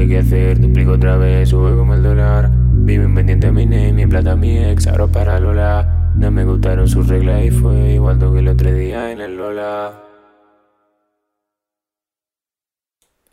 Lo 0.00 0.08
que 0.08 0.16
hacer, 0.16 0.58
duplico 0.58 0.92
otra 0.92 1.18
vez, 1.18 1.50
sube 1.50 1.76
como 1.76 1.92
el 1.92 2.02
dólar. 2.02 2.48
Vivo 2.50 3.14
pendiente 3.14 3.48
a 3.48 3.52
mi 3.52 3.66
name, 3.66 3.92
mi 3.92 4.06
plata 4.06 4.34
mi 4.34 4.56
ex, 4.56 4.86
ahora 4.86 5.06
para 5.06 5.38
Lola. 5.38 6.14
No 6.16 6.30
me 6.30 6.42
gustaron 6.42 6.88
sus 6.88 7.06
reglas 7.06 7.44
y 7.44 7.50
fue 7.50 7.92
igual 7.92 8.18
que 8.18 8.38
el 8.38 8.48
otro 8.48 8.72
día 8.72 9.12
en 9.12 9.20
el 9.20 9.36
Lola. 9.36 10.02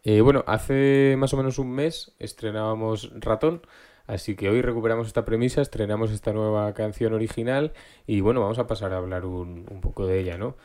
Eh, 0.03 0.19
bueno, 0.19 0.43
hace 0.45 1.15
más 1.17 1.33
o 1.33 1.37
menos 1.37 1.57
un 1.57 1.71
mes 1.71 2.13
estrenábamos 2.19 3.13
Ratón, 3.15 3.61
así 4.05 4.35
que 4.35 4.49
hoy 4.49 4.61
recuperamos 4.61 5.07
esta 5.07 5.23
premisa, 5.23 5.61
estrenamos 5.61 6.11
esta 6.11 6.33
nueva 6.33 6.73
canción 6.73 7.13
original 7.13 7.71
y 8.05 8.19
bueno, 8.19 8.41
vamos 8.41 8.59
a 8.59 8.67
pasar 8.67 8.91
a 8.91 8.97
hablar 8.97 9.25
un, 9.25 9.63
poco 9.81 10.05
de 10.05 10.19
ella, 10.19 10.37
¿no? 10.37 10.57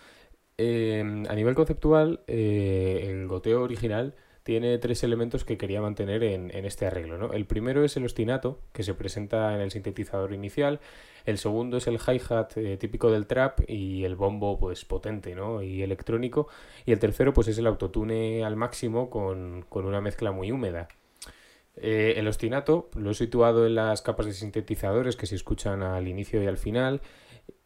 Eh, 0.59 1.00
a 1.28 1.35
nivel 1.37 1.54
conceptual, 1.54 2.25
eh, 2.26 3.06
el 3.09 3.28
goteo 3.28 3.62
original 3.62 4.16
tiene 4.43 4.79
tres 4.79 5.05
elementos 5.05 5.45
que 5.45 5.57
quería 5.57 5.81
mantener 5.81 6.25
en, 6.25 6.51
este 6.65 6.87
arreglo. 6.87 7.19
¿no? 7.19 7.33
El 7.33 7.47
primero 7.47 7.85
es 7.85 7.97
el 7.97 8.05
ostinato, 8.05 8.59
que 8.73 8.83
se 8.83 8.95
presenta 8.95 9.55
en 9.55 9.61
el 9.61 9.71
sintetizador 9.71 10.33
inicial. 10.33 10.81
El 11.25 11.39
segundo 11.39 11.77
es 11.77 11.87
el 11.87 11.99
hi-hat 11.99 12.57
eh, 12.57 12.77
típico 12.77 13.11
del 13.11 13.27
trap 13.27 13.61
y 13.69 14.05
el 14.05 14.17
bombo 14.17 14.59
pues 14.59 14.85
potente 14.85 15.35
¿no? 15.35 15.63
y 15.63 15.83
electrónico. 15.83 16.49
Y 16.85 16.93
el 16.93 16.99
tercero 16.99 17.33
pues 17.33 17.49
es 17.49 17.59
el 17.59 17.67
autotune 17.67 18.45
al 18.45 18.57
máximo 18.57 19.11
con, 19.11 19.65
una 19.71 20.01
mezcla 20.01 20.33
muy 20.33 20.51
húmeda. 20.51 20.89
Eh, 21.77 22.15
el 22.17 22.27
ostinato 22.29 22.91
lo 22.97 23.13
he 23.13 23.15
situado 23.15 23.67
en 23.67 23.77
las 23.77 24.03
capas 24.03 24.27
de 24.27 24.35
sintetizadores 24.35 25.17
que 25.17 25.27
se 25.27 25.37
escuchan 25.37 25.83
al 25.83 26.07
inicio 26.09 26.43
y 26.43 26.47
al 26.47 26.59
final 26.59 27.01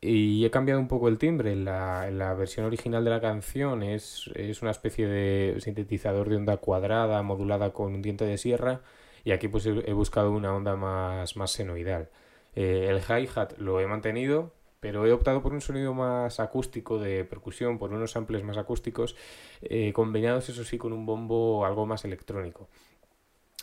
y 0.01 0.45
he 0.45 0.51
cambiado 0.51 0.81
un 0.81 0.89
poco 0.89 1.09
el 1.09 1.19
timbre. 1.19 1.53
En 1.53 1.65
la, 1.65 2.11
la 2.11 2.35
versión 2.35 2.67
original 2.67 3.05
de 3.05 3.11
la 3.11 3.21
canción 3.21 3.83
es, 3.83 4.29
una 4.63 4.71
especie 4.71 5.07
de 5.07 5.61
sintetizador 5.61 6.29
de 6.29 6.37
onda 6.37 6.57
cuadrada 6.59 7.23
modulada 7.23 7.73
con 7.73 7.95
un 7.95 8.03
diente 8.03 8.25
de 8.25 8.39
sierra. 8.39 8.83
y 9.25 9.33
aquí 9.33 9.49
pues 9.49 9.67
he, 9.67 9.93
buscado 9.93 10.33
una 10.33 10.55
onda 10.55 10.77
más, 10.77 11.37
más 11.37 11.51
senoidal. 11.53 12.11
Eh, 12.55 12.89
el 12.91 13.01
hi-hat 13.01 13.59
lo 13.59 13.81
he 13.81 13.87
mantenido, 13.87 14.53
pero 14.81 15.07
he 15.07 15.13
optado 15.13 15.43
por 15.43 15.53
un 15.53 15.61
sonido 15.61 15.95
más 15.95 16.41
acústico 16.41 16.99
de 16.99 17.25
percusión, 17.25 17.79
por 17.79 17.93
unos 17.93 18.13
samples 18.13 18.45
más 18.45 18.57
acústicos, 18.57 19.17
eh, 19.63 19.93
combinados 19.93 20.49
eso 20.49 20.65
sí 20.65 20.79
con 20.79 20.93
un 20.93 21.07
bombo 21.07 21.67
algo 21.67 21.87
más 21.87 22.05
electrónico. 22.05 22.69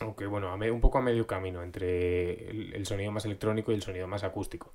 Aunque 0.02 0.26
bueno, 0.26 0.54
un 0.54 0.82
poco 0.82 0.98
a 0.98 1.02
medio 1.02 1.26
camino 1.28 1.64
entre 1.64 2.50
el, 2.50 2.86
sonido 2.86 3.12
más 3.12 3.26
electrónico 3.26 3.72
y 3.72 3.76
el 3.76 3.82
sonido 3.82 4.08
más 4.08 4.24
acústico. 4.24 4.74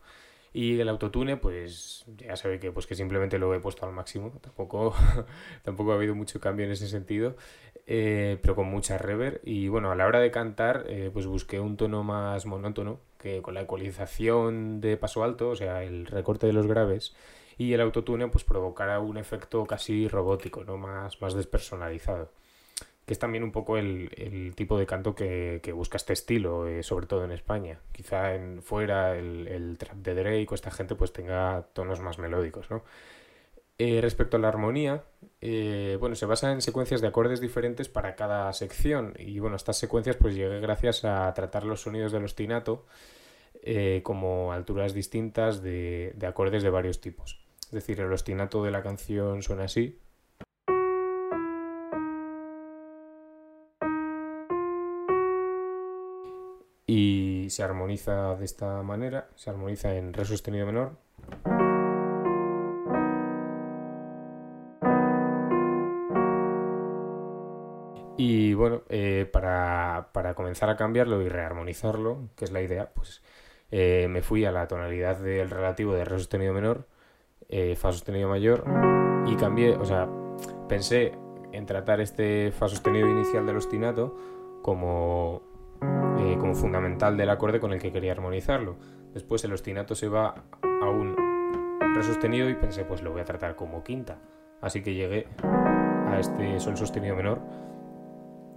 Y 0.53 0.81
el 0.81 0.89
autotune, 0.89 1.37
pues 1.37 2.05
ya 2.17 2.37
sabe 2.37 2.59
que, 2.59 2.73
pues, 2.73 2.87
que 2.87 2.95
simplemente 2.95 3.39
lo 3.39 3.55
he 3.55 3.61
puesto 3.61 3.87
al 3.87 3.93
máximo. 3.93 4.33
Tampoco, 4.41 4.95
tampoco 5.63 5.93
ha 5.93 5.97
habido 5.97 6.15
mucho 6.15 6.41
cambio 6.41 6.67
en 6.67 6.73
ese 6.73 6.89
sentido, 6.89 7.37
eh, 7.87 8.39
pero 8.43 8.55
con 8.55 8.69
mucha 8.69 8.99
reverb. 8.99 9.41
Y 9.45 9.69
bueno, 9.69 9.91
a 9.91 9.95
la 9.97 10.07
hora 10.07 10.21
de 10.21 10.31
cantar, 10.31 10.85
eh, 10.89 11.11
pues 11.13 11.27
busqué 11.27 11.61
un 11.61 11.77
tono 11.77 12.03
más 12.03 12.47
monótono, 12.47 13.01
que 13.19 13.43
con 13.43 13.55
la 13.55 13.63
ecualización 13.63 14.81
de 14.81 14.97
paso 14.97 15.25
alto, 15.25 15.51
o 15.51 15.57
sea, 15.57 15.83
el 15.85 16.07
recorte 16.07 16.47
de 16.47 16.53
los 16.53 16.67
graves, 16.67 17.15
y 17.59 17.73
el 17.73 17.81
autotune, 17.81 18.29
pues 18.29 18.45
provocara 18.45 19.01
un 19.01 19.19
efecto 19.19 19.67
casi 19.67 20.09
robótico, 20.09 20.65
¿no? 20.65 20.77
Más, 20.79 21.21
más 21.21 21.35
despersonalizado 21.35 22.31
que 23.09 23.15
es 23.15 23.19
también 23.19 23.43
un 23.43 23.53
poco 23.53 23.79
el, 23.79 24.53
tipo 24.55 24.79
de 24.79 24.85
canto 24.85 25.15
que, 25.15 25.73
busca 25.75 25.97
este 25.97 26.13
estilo, 26.13 26.69
eh, 26.69 26.83
sobre 26.83 27.07
todo 27.07 27.25
en 27.25 27.33
España. 27.33 27.81
Quizá 27.91 28.35
en 28.35 28.63
fuera 28.63 29.17
el, 29.17 29.77
trap 29.79 29.97
de 29.97 30.15
Drake 30.15 30.47
o 30.51 30.55
esta 30.55 30.71
gente 30.71 30.95
pues 30.95 31.15
tenga 31.15 31.69
tonos 31.73 32.01
más 32.01 32.19
melódicos. 32.19 32.69
Eh, 33.79 34.01
respecto 34.03 34.37
a 34.37 34.41
la 34.41 34.49
armonía, 34.49 35.05
eh, 35.41 35.97
bueno, 35.99 36.17
se 36.17 36.27
basa 36.27 36.53
en 36.53 36.61
secuencias 36.61 37.01
de 37.01 37.07
acordes 37.07 37.41
diferentes 37.41 37.89
para 37.89 38.15
cada 38.15 38.53
sección 38.53 39.15
y 39.19 39.39
bueno, 39.39 39.57
estas 39.57 39.79
secuencias 39.79 40.17
pues 40.17 40.35
llegué 40.35 40.61
gracias 40.61 41.07
a 41.07 41.33
tratar 41.33 41.65
los 41.65 41.81
sonidos 41.81 42.13
del 42.13 42.25
ostinato 42.25 42.85
como 44.03 44.53
alturas 44.53 44.93
distintas 44.93 45.63
de, 45.63 46.13
de 46.15 46.27
acordes 46.27 46.63
de 46.63 46.71
varios 46.71 47.01
tipos. 47.01 47.41
Es 47.63 47.73
decir, 47.73 48.01
el 48.01 48.13
ostinato 48.13 48.63
de 48.63 48.71
la 48.71 48.83
canción 48.83 49.43
suena 49.43 49.65
así, 49.65 49.99
y 56.91 57.49
se 57.51 57.63
armoniza 57.63 58.35
de 58.35 58.47
esta 58.47 58.83
manera, 58.83 59.29
se 59.37 59.51
armoniza 59.51 59.95
en 59.95 60.15
re 60.15 60.25
sostenido 60.25 60.65
menor. 60.65 60.93
Y 68.17 68.55
bueno, 68.55 68.83
eh, 68.89 69.29
para, 69.31 70.09
comenzar 70.35 70.71
a 70.71 70.77
cambiarlo 70.77 71.21
y 71.21 71.29
rearmonizarlo, 71.29 72.31
que 72.35 72.47
es 72.47 72.53
la 72.53 72.63
idea, 72.63 72.91
pues 72.95 73.23
eh, 73.71 74.07
me 74.09 74.23
fui 74.23 74.47
a 74.47 74.51
la 74.51 74.67
tonalidad 74.67 75.19
del 75.19 75.51
relativo 75.51 75.93
de 75.93 76.07
re 76.07 76.19
sostenido 76.19 76.55
menor, 76.55 76.87
eh, 77.51 77.77
fa 77.77 77.93
sostenido 77.93 78.31
mayor 78.31 78.65
y 79.27 79.37
cambié, 79.37 79.77
o 79.77 79.85
sea, 79.85 80.09
pensé 80.71 81.13
en 81.53 81.67
tratar 81.67 82.01
este 82.01 82.51
fa 82.51 82.67
sostenido 82.67 83.09
inicial 83.11 83.45
del 83.45 83.59
ostinato 83.59 84.17
como 84.63 85.48
eh, 86.19 86.37
como 86.39 86.55
fundamental 86.55 87.17
del 87.17 87.31
acorde 87.31 87.61
con 87.61 87.73
el 87.73 87.81
que 87.81 87.93
quería 87.93 88.13
armonizarlo. 88.13 88.77
Después 89.15 89.45
el 89.45 89.53
ostinato 89.53 89.95
se 89.95 90.09
va 90.09 90.45
a 90.63 90.91
un 90.91 91.17
re 91.95 92.03
sostenido 92.03 92.49
y 92.51 92.55
pensé, 92.55 92.85
pues 92.85 93.03
lo 93.03 93.13
voy 93.13 93.21
a 93.21 93.25
tratar 93.25 93.57
como 93.57 93.83
quinta. 93.83 94.19
Así 94.61 94.83
que 94.83 94.95
llegué 94.95 95.29
a 95.43 96.19
este 96.19 96.59
sol 96.61 96.77
sostenido 96.77 97.15
menor, 97.15 97.41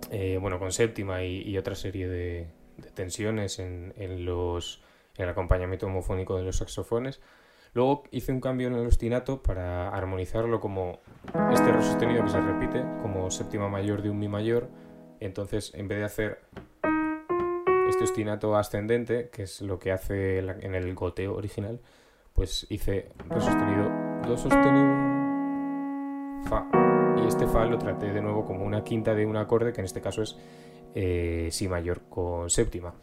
eh, 0.09 0.37
bueno, 0.41 0.59
con 0.59 0.71
séptima 0.71 1.23
y, 1.23 1.57
otra 1.57 1.75
serie 1.75 2.07
de, 2.07 2.47
tensiones 2.93 3.59
en, 3.59 3.93
en 3.95 4.11
el 4.11 5.29
acompañamiento 5.29 5.85
homofónico 5.85 6.37
de 6.37 6.43
los 6.43 6.57
saxofones. 6.57 7.21
Luego 7.73 8.03
hice 8.11 8.31
un 8.31 8.41
cambio 8.41 8.67
en 8.67 8.73
el 8.73 8.85
ostinato 8.85 9.41
para 9.41 9.89
armonizarlo 9.89 10.59
como 10.59 10.99
este 11.51 11.71
re 11.71 11.81
sostenido 11.81 12.23
que 12.23 12.29
se 12.29 12.41
repite, 12.41 12.83
como 13.01 13.31
séptima 13.31 13.69
mayor 13.69 14.01
de 14.01 14.09
un 14.09 14.19
mi 14.19 14.27
mayor. 14.27 14.69
Entonces, 15.21 15.71
en 15.75 15.87
vez 15.87 15.99
de 15.99 16.03
hacer 16.03 16.41
este 17.91 18.05
ostinato 18.05 18.55
ascendente, 18.55 19.29
que 19.29 19.43
es 19.43 19.61
lo 19.61 19.77
que 19.77 19.91
hace 19.91 20.39
en 20.39 20.75
el 20.75 20.95
goteo 20.95 21.35
original, 21.35 21.79
pues 22.33 22.65
hice 22.69 23.09
re 23.29 23.41
sostenido, 23.41 23.91
do 24.25 24.37
sostenido, 24.37 24.95
fa. 26.49 26.67
Y 27.21 27.27
este 27.27 27.47
fa 27.47 27.65
lo 27.65 27.77
traté 27.77 28.11
de 28.11 28.21
nuevo 28.21 28.45
como 28.45 28.65
una 28.65 28.83
quinta 28.83 29.13
de 29.13 29.25
un 29.25 29.35
acorde, 29.35 29.73
que 29.73 29.81
en 29.81 29.85
este 29.85 30.01
caso 30.01 30.23
es 30.23 30.37
eh, 30.95 31.49
si 31.51 31.67
mayor 31.67 32.01
con 32.09 32.49
séptima. 32.49 32.93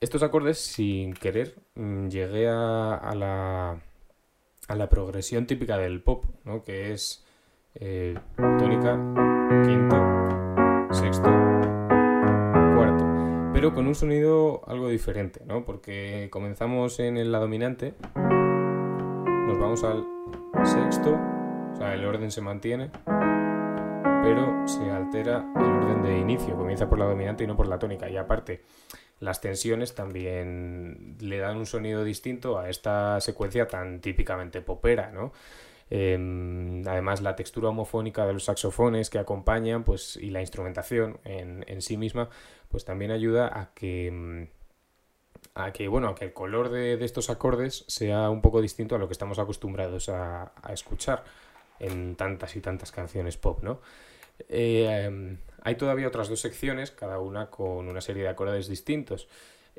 Estos 0.00 0.22
acordes, 0.22 0.58
sin 0.58 1.14
querer, 1.14 1.56
mm, 1.74 2.08
llegué 2.08 2.48
a, 2.48 3.14
la, 3.14 3.80
a 4.68 4.74
la 4.76 4.88
progresión 4.88 5.46
típica 5.46 5.78
del 5.78 6.02
pop, 6.02 6.24
¿no? 6.44 6.62
que 6.62 6.92
es 6.92 7.24
eh, 7.74 8.18
tónica, 8.36 8.98
quinta, 9.64 10.88
sexto, 10.92 11.49
pero 13.60 13.74
con 13.74 13.86
un 13.86 13.94
sonido 13.94 14.62
algo 14.66 14.88
diferente, 14.88 15.42
¿no? 15.44 15.66
Porque 15.66 16.28
comenzamos 16.30 16.98
en 16.98 17.30
la 17.30 17.40
dominante, 17.40 17.92
nos 18.14 19.58
vamos 19.58 19.84
al 19.84 20.02
sexto, 20.64 21.12
o 21.74 21.76
sea, 21.76 21.92
el 21.92 22.02
orden 22.06 22.30
se 22.30 22.40
mantiene, 22.40 22.90
pero 23.04 24.66
se 24.66 24.90
altera 24.90 25.44
el 25.56 25.62
orden 25.62 26.02
de 26.02 26.18
inicio, 26.20 26.56
comienza 26.56 26.88
por 26.88 26.98
la 26.98 27.04
dominante 27.04 27.44
y 27.44 27.46
no 27.46 27.54
por 27.54 27.66
la 27.66 27.78
tónica. 27.78 28.08
Y 28.08 28.16
aparte, 28.16 28.62
las 29.18 29.42
tensiones 29.42 29.94
también 29.94 31.18
le 31.20 31.36
dan 31.36 31.58
un 31.58 31.66
sonido 31.66 32.02
distinto 32.02 32.58
a 32.58 32.70
esta 32.70 33.20
secuencia 33.20 33.68
tan 33.68 34.00
típicamente 34.00 34.62
popera, 34.62 35.10
¿no? 35.10 35.32
Em, 35.90 36.86
además, 36.86 37.20
la 37.20 37.34
textura 37.34 37.68
homofónica 37.68 38.24
de 38.24 38.32
los 38.32 38.44
saxofones 38.44 39.10
que 39.10 39.18
acompañan 39.18 39.82
pues, 39.82 40.16
y 40.16 40.30
la 40.30 40.40
instrumentación 40.40 41.18
en, 41.24 41.82
sí 41.82 41.96
misma 41.96 42.30
pues 42.68 42.84
también 42.84 43.10
ayuda 43.10 43.50
a 43.60 43.74
que, 43.74 44.10
mm, 44.12 44.42
a 45.56 45.72
que, 45.72 45.88
bueno, 45.88 46.08
a 46.08 46.14
que 46.14 46.26
el 46.26 46.32
color 46.32 46.70
de, 46.70 47.04
estos 47.04 47.28
acordes 47.28 47.84
sea 47.88 48.30
un 48.30 48.40
poco 48.40 48.62
distinto 48.62 48.94
a 48.94 48.98
lo 48.98 49.08
que 49.08 49.12
estamos 49.12 49.40
acostumbrados 49.40 50.08
a, 50.08 50.52
escuchar 50.72 51.24
en 51.80 52.14
tantas 52.14 52.54
y 52.56 52.60
tantas 52.60 52.92
canciones 52.92 53.36
pop, 53.36 53.62
¿no? 53.62 53.80
Eh, 54.48 55.04
em, 55.06 55.38
hay 55.62 55.74
todavía 55.74 56.08
otras 56.08 56.28
dos 56.28 56.40
secciones, 56.40 56.92
cada 56.92 57.18
una 57.18 57.50
con 57.50 57.88
una 57.88 58.00
serie 58.00 58.22
de 58.22 58.28
acordes 58.28 58.68
distintos. 58.68 59.28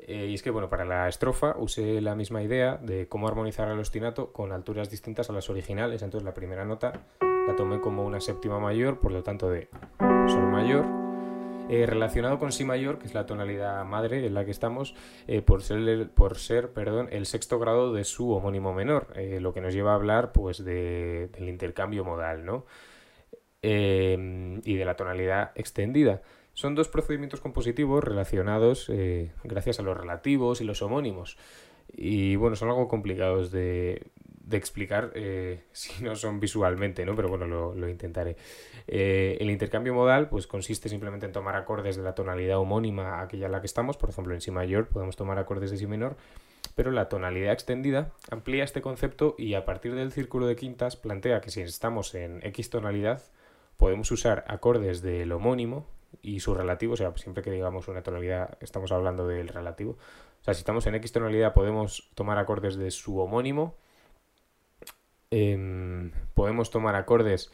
Eh, 0.06 0.26
y 0.30 0.34
es 0.34 0.42
que, 0.42 0.50
bueno, 0.50 0.68
para 0.68 0.84
la 0.84 1.08
estrofa 1.08 1.54
usé 1.58 2.00
la 2.00 2.14
misma 2.14 2.42
idea 2.42 2.76
de 2.76 3.06
cómo 3.08 3.28
armonizar 3.28 3.68
el 3.68 3.78
ostinato 3.78 4.32
con 4.32 4.52
alturas 4.52 4.90
distintas 4.90 5.30
a 5.30 5.32
las 5.32 5.48
originales. 5.48 6.02
Entonces 6.02 6.24
la 6.24 6.34
primera 6.34 6.64
nota 6.64 6.92
la 7.20 7.54
tomé 7.56 7.80
como 7.80 8.04
una 8.04 8.20
séptima 8.20 8.58
mayor, 8.58 8.98
por 8.98 9.12
lo 9.12 9.22
tanto 9.22 9.48
de 9.48 9.68
sol 10.00 10.48
mayor. 10.50 10.84
Eh, 11.68 11.86
relacionado 11.86 12.40
con 12.40 12.50
si 12.50 12.64
mayor, 12.64 12.98
que 12.98 13.06
es 13.06 13.14
la 13.14 13.24
tonalidad 13.24 13.84
madre 13.84 14.26
en 14.26 14.34
la 14.34 14.44
que 14.44 14.50
estamos, 14.50 14.96
eh, 15.28 15.40
por 15.40 15.62
ser, 15.62 16.10
por 16.10 16.36
ser 16.36 16.72
perdón, 16.72 17.08
el 17.12 17.24
sexto 17.24 17.60
grado 17.60 17.92
de 17.92 18.02
su 18.04 18.32
homónimo 18.32 18.74
menor, 18.74 19.14
lo 19.16 19.54
que 19.54 19.60
nos 19.60 19.72
lleva 19.72 19.92
a 19.92 19.94
hablar 19.94 20.32
pues, 20.32 20.64
de, 20.64 21.28
del 21.28 21.48
intercambio 21.48 22.04
modal 22.04 22.44
¿no? 22.44 22.66
y 23.62 23.68
de 24.76 24.84
la 24.84 24.96
tonalidad 24.96 25.52
extendida. 25.54 26.20
Son 26.54 26.74
dos 26.74 26.88
procedimientos 26.88 27.40
compositivos 27.40 28.04
relacionados 28.04 28.88
eh, 28.90 29.32
gracias 29.42 29.80
a 29.80 29.82
los 29.82 29.96
relativos 29.96 30.60
y 30.60 30.64
los 30.64 30.82
homónimos. 30.82 31.38
Y 31.94 32.36
bueno, 32.36 32.56
son 32.56 32.68
algo 32.68 32.88
complicados 32.88 33.50
de, 33.50 34.10
explicar 34.50 35.12
eh, 35.14 35.64
si 35.72 36.04
no 36.04 36.14
son 36.14 36.40
visualmente, 36.40 37.06
¿no? 37.06 37.16
Pero 37.16 37.28
bueno, 37.28 37.46
lo, 37.46 37.88
intentaré. 37.88 38.36
Eh, 38.86 39.38
el 39.40 39.50
intercambio 39.50 39.94
modal 39.94 40.28
pues 40.28 40.46
consiste 40.46 40.88
simplemente 40.88 41.24
en 41.24 41.32
tomar 41.32 41.56
acordes 41.56 41.96
de 41.96 42.02
la 42.02 42.14
tonalidad 42.14 42.58
homónima 42.58 43.14
a 43.14 43.22
aquella 43.22 43.46
en 43.46 43.52
la 43.52 43.60
que 43.60 43.66
estamos, 43.66 43.96
por 43.96 44.10
ejemplo 44.10 44.34
en 44.34 44.40
si 44.40 44.50
mayor 44.50 44.88
podemos 44.88 45.16
tomar 45.16 45.38
acordes 45.38 45.70
de 45.70 45.78
si 45.78 45.86
menor, 45.86 46.16
pero 46.74 46.90
la 46.90 47.08
tonalidad 47.08 47.52
extendida 47.52 48.12
amplía 48.30 48.64
este 48.64 48.82
concepto 48.82 49.34
y 49.38 49.54
a 49.54 49.64
partir 49.64 49.94
del 49.94 50.12
círculo 50.12 50.46
de 50.46 50.56
quintas 50.56 50.96
plantea 50.96 51.40
que 51.40 51.50
si 51.50 51.62
estamos 51.62 52.14
en 52.14 52.44
X 52.44 52.68
tonalidad 52.70 53.22
podemos 53.76 54.10
usar 54.10 54.44
acordes 54.48 55.00
del 55.00 55.32
homónimo 55.32 55.86
y 56.20 56.40
su 56.40 56.54
relativo, 56.54 56.94
o 56.94 56.96
sea, 56.96 57.12
siempre 57.16 57.42
que 57.42 57.50
digamos 57.50 57.88
una 57.88 58.02
tonalidad 58.02 58.58
estamos 58.60 58.92
hablando 58.92 59.26
del 59.26 59.48
relativo. 59.48 59.92
O 60.40 60.44
sea, 60.44 60.54
si 60.54 60.60
estamos 60.60 60.86
en 60.86 60.96
X 60.96 61.12
tonalidad 61.12 61.54
podemos 61.54 62.10
tomar 62.14 62.38
acordes 62.38 62.76
de 62.76 62.90
su 62.90 63.18
homónimo, 63.18 63.76
em, 65.30 66.10
podemos 66.34 66.70
tomar 66.70 66.94
acordes 66.96 67.50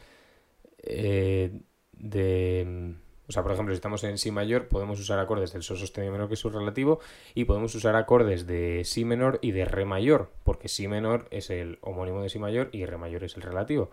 eh, 0.83 1.61
de... 1.93 2.95
O 3.27 3.31
sea, 3.31 3.43
por 3.43 3.51
ejemplo, 3.51 3.75
si 3.75 3.77
estamos 3.77 4.03
en 4.05 4.17
Si 4.17 4.31
mayor, 4.31 4.69
podemos 4.69 4.99
usar 4.99 5.19
acordes 5.19 5.53
del 5.53 5.61
Sol 5.61 5.77
sostenido 5.77 6.11
menor, 6.11 6.29
que 6.29 6.33
es 6.33 6.39
su 6.39 6.49
relativo, 6.49 6.99
y 7.35 7.45
podemos 7.45 7.75
usar 7.75 7.95
acordes 7.95 8.47
de 8.47 8.81
Si 8.85 9.05
menor 9.05 9.37
y 9.43 9.51
de 9.51 9.65
Re 9.65 9.85
mayor, 9.85 10.31
porque 10.43 10.67
Si 10.67 10.87
menor 10.87 11.27
es 11.29 11.51
el 11.51 11.77
homónimo 11.81 12.23
de 12.23 12.29
Si 12.29 12.39
mayor 12.39 12.69
y 12.71 12.85
Re 12.85 12.97
mayor 12.97 13.23
es 13.23 13.35
el 13.35 13.43
relativo. 13.43 13.91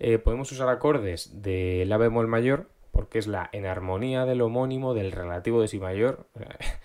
Eh, 0.00 0.18
podemos 0.18 0.50
usar 0.50 0.68
acordes 0.68 1.42
de 1.42 1.84
La 1.86 1.96
bemol 1.96 2.26
mayor, 2.26 2.66
que 3.12 3.18
es 3.18 3.26
la 3.26 3.50
enarmonía 3.52 4.24
del 4.24 4.40
homónimo 4.40 4.94
del 4.94 5.12
relativo 5.12 5.60
de 5.60 5.68
si 5.68 5.78
mayor. 5.78 6.26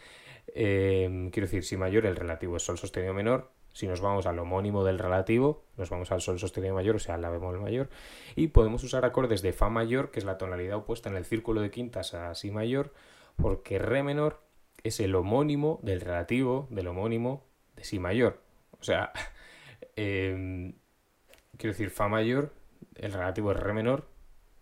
Em, 0.59 1.29
quiero 1.29 1.45
decir, 1.45 1.63
si 1.63 1.77
mayor 1.77 2.07
el 2.07 2.15
relativo 2.15 2.57
es 2.57 2.63
sol 2.63 2.79
sostenido 2.79 3.13
menor, 3.13 3.51
si 3.73 3.85
nos 3.85 4.01
vamos 4.01 4.25
al 4.25 4.39
homónimo 4.39 4.83
del 4.83 4.97
relativo, 4.97 5.65
nos 5.75 5.91
vamos 5.91 6.11
al 6.11 6.19
sol 6.19 6.39
sostenido 6.39 6.73
mayor, 6.73 6.95
o 6.95 6.99
sea, 6.99 7.17
la 7.17 7.29
bemol 7.29 7.59
mayor, 7.59 7.89
y 8.35 8.47
podemos 8.47 8.83
usar 8.83 9.05
acordes 9.05 9.43
de 9.43 9.53
fa 9.53 9.69
mayor, 9.69 10.09
que 10.09 10.17
es 10.17 10.25
la 10.25 10.39
tonalidad 10.39 10.77
opuesta 10.77 11.09
en 11.09 11.15
el 11.15 11.25
círculo 11.25 11.61
de 11.61 11.69
quintas 11.69 12.15
a 12.15 12.33
si 12.33 12.49
mayor, 12.49 12.91
porque 13.35 13.77
re 13.77 14.01
menor 14.01 14.41
es 14.83 14.99
el 14.99 15.13
homónimo 15.13 15.79
del 15.83 16.01
relativo 16.01 16.67
del 16.71 16.87
homónimo 16.87 17.45
de 17.75 17.83
si 17.83 17.99
mayor. 17.99 18.41
O 18.79 18.83
sea, 18.83 19.11
em, 19.95 20.73
quiero 21.57 21.73
decir, 21.73 21.91
fa 21.91 22.07
mayor, 22.07 22.51
el 22.95 23.13
relativo 23.13 23.51
es 23.51 23.59
re 23.59 23.73
menor, 23.73 24.07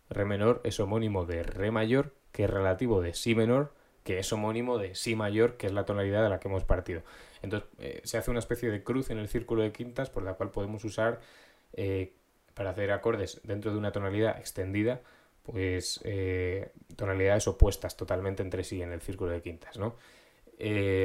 re 0.09 0.25
menor 0.25 0.61
es 0.63 0.79
homónimo 0.79 1.25
de 1.25 1.43
re 1.43 1.71
mayor, 1.71 2.13
que 2.31 2.43
es 2.43 2.49
relativo 2.49 3.01
de 3.01 3.13
si 3.13 3.35
menor, 3.35 3.73
que 4.03 4.19
es 4.19 4.31
homónimo 4.31 4.77
de 4.77 4.93
si 4.93 5.15
mayor, 5.15 5.57
que 5.57 5.67
es 5.67 5.73
la 5.73 5.85
tonalidad 5.85 6.23
de 6.23 6.29
la 6.29 6.39
que 6.39 6.47
hemos 6.47 6.63
partido. 6.63 7.01
Entonces 7.41 7.69
eh, 7.79 8.01
se 8.03 8.17
hace 8.17 8.29
una 8.29 8.39
especie 8.39 8.69
de 8.69 8.83
cruz 8.83 9.09
en 9.09 9.17
el 9.17 9.27
círculo 9.27 9.63
de 9.63 9.71
quintas 9.71 10.09
por 10.09 10.23
la 10.23 10.33
cual 10.33 10.51
podemos 10.51 10.83
usar 10.85 11.19
eh, 11.73 12.13
para 12.53 12.69
hacer 12.69 12.91
acordes 12.91 13.41
dentro 13.43 13.71
de 13.71 13.77
una 13.77 13.91
tonalidad 13.91 14.37
extendida, 14.37 15.01
pues 15.43 16.01
eh, 16.03 16.71
tonalidades 16.95 17.47
opuestas 17.47 17.97
totalmente 17.97 18.43
entre 18.43 18.63
sí 18.63 18.81
en 18.81 18.91
el 18.91 19.01
círculo 19.01 19.31
de 19.31 19.41
quintas, 19.41 19.77
¿no? 19.77 19.95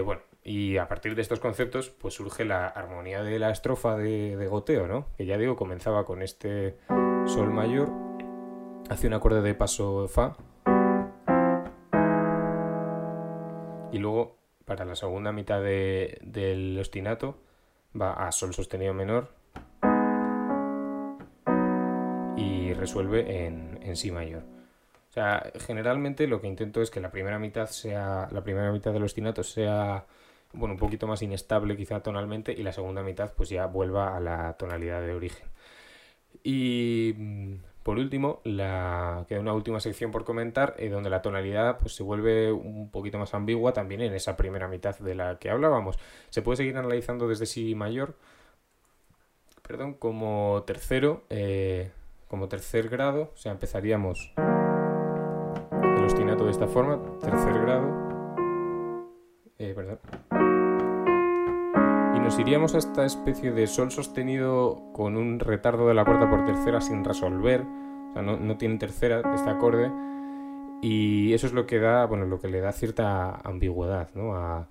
bueno, 0.05 0.23
y 0.45 0.77
a 0.77 0.87
partir 0.87 1.17
de 1.17 1.23
estos 1.23 1.41
conceptos, 1.41 1.91
pues 1.91 2.15
surge 2.15 2.45
la 2.45 2.69
armonía 2.69 3.25
de 3.25 3.41
la 3.41 3.51
estrofa 3.51 3.97
de, 3.97 4.37
de 4.37 4.47
goteo, 4.47 4.87
¿no? 4.87 5.09
Que 5.17 5.27
ya 5.27 5.37
digo, 5.37 5.57
comenzaba 5.57 6.05
con 6.05 6.23
este 6.23 6.77
sol 7.27 7.51
mayor, 7.51 8.10
hace 8.89 9.07
un 9.07 9.15
acorde 9.15 9.43
de 9.43 9.55
paso 9.55 10.09
fa, 10.09 10.37
Y 13.93 13.99
luego, 13.99 14.39
para 14.65 14.85
la 14.85 14.95
segunda 14.95 15.33
mitad 15.33 15.61
del 15.61 16.79
ostinato, 16.79 17.39
va 18.01 18.13
a 18.13 18.33
sol 18.33 18.55
sostenido 18.55 18.95
menor 18.95 19.33
y 22.37 22.73
resuelve 22.75 23.47
en, 23.47 23.81
en 23.83 23.97
si 23.97 24.13
mayor. 24.13 24.43
O 25.11 25.13
sea, 25.13 25.51
generalmente 25.59 26.29
lo 26.29 26.41
que 26.41 26.47
intento 26.47 26.83
es 26.83 26.91
que 26.91 27.01
la 27.01 27.11
primera 27.11 27.39
mitad 27.39 27.67
sea. 27.67 28.29
La 28.31 28.45
primera 28.45 28.71
mitad 28.71 28.93
del 28.93 29.03
ostinato 29.03 29.43
sea. 29.43 30.07
Bueno, 30.53 30.75
un 30.75 30.81
poquito 30.81 31.07
más 31.07 31.23
inestable 31.23 31.77
quizá 31.77 32.01
tonalmente. 32.01 32.53
Y 32.53 32.63
la 32.63 32.73
segunda 32.73 33.03
mitad, 33.03 33.33
pues 33.35 33.49
ya 33.49 33.67
vuelva 33.67 34.17
a 34.17 34.21
la 34.21 34.55
tonalidad 34.55 35.01
de 35.03 35.15
origen. 35.15 35.49
Y 36.45 37.15
mm, 37.17 37.55
por 37.83 37.99
último, 37.99 38.41
queda 38.43 39.41
una 39.41 39.55
última 39.55 39.81
sección 39.81 40.11
por 40.11 40.25
comentar, 40.25 40.75
eh, 40.79 40.91
donde 40.91 41.09
la 41.09 41.23
tonalidad 41.23 41.79
pues, 41.79 41.95
se 41.95 42.03
vuelve 42.03 42.53
un 42.53 42.91
poquito 42.91 43.19
más 43.19 43.33
ambigua 43.33 43.73
también 43.73 44.03
en 44.03 44.13
esa 44.13 44.37
primera 44.37 44.69
mitad 44.69 44.99
de 44.99 45.15
la 45.15 45.39
que 45.39 45.51
hablábamos. 45.51 45.99
Se 46.29 46.43
puede 46.43 46.59
seguir 46.59 46.77
analizando 46.77 47.27
desde 47.27 47.47
si 47.47 47.75
mayor, 47.75 48.17
perdón, 49.63 49.95
como 49.95 50.63
tercero, 50.67 51.25
eh, 51.31 51.91
como 52.29 52.49
tercer 52.49 52.89
grado, 52.91 53.33
o 53.35 53.37
sea, 53.37 53.53
empezaríamos 53.53 54.35
el 54.37 56.05
ostinato 56.05 56.45
de 56.45 56.51
esta 56.51 56.67
forma, 56.67 57.01
tercer 57.21 57.61
grado, 57.63 58.11
eh, 59.59 59.73
perdón, 59.75 60.01
nos 62.31 62.39
iríamos 62.39 62.77
a 62.77 62.79
esta 62.79 63.05
especie 63.05 63.51
de 63.51 63.67
sol 63.67 63.91
sostenido 63.91 64.93
con 64.93 65.17
un 65.17 65.41
retardo 65.41 65.89
de 65.89 65.95
la 65.95 66.05
cuarta 66.05 66.31
por 66.31 66.45
tercera 66.45 66.81
sin 66.81 67.05
resolver 67.05 67.63
o 67.63 68.13
sea, 68.13 68.23
no, 68.23 68.57
tiene 68.57 68.79
tercera 68.79 69.21
este 69.35 69.51
acorde. 69.51 69.91
Y 70.81 71.35
eso 71.35 71.49
es 71.49 71.53
lo 71.53 71.67
que 71.67 71.81
da, 71.81 72.07
bueno, 72.07 72.27
lo 72.27 72.41
que 72.41 72.47
le 72.47 72.61
da 72.61 72.71
cierta 72.71 73.35
ambigüedad, 73.35 74.11
¿no? 74.15 74.37
A, 74.37 74.69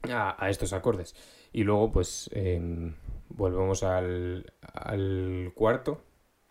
a 0.00 0.48
estos 0.48 0.72
acordes. 0.72 1.14
Y 1.52 1.62
luego, 1.64 1.92
pues, 1.92 2.30
em, 2.32 2.94
volvemos 3.28 3.82
al, 3.82 4.50
al 4.62 5.52
cuarto, 5.54 6.04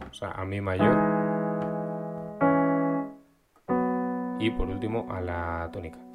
o 0.08 0.13
sea, 0.13 0.34
a 0.34 0.46
mi 0.46 0.62
mayor. 0.62 0.96
Y 4.39 4.52
por 4.52 4.70
último, 4.70 5.08
a 5.10 5.20
la 5.20 5.68
tónica. 5.74 6.09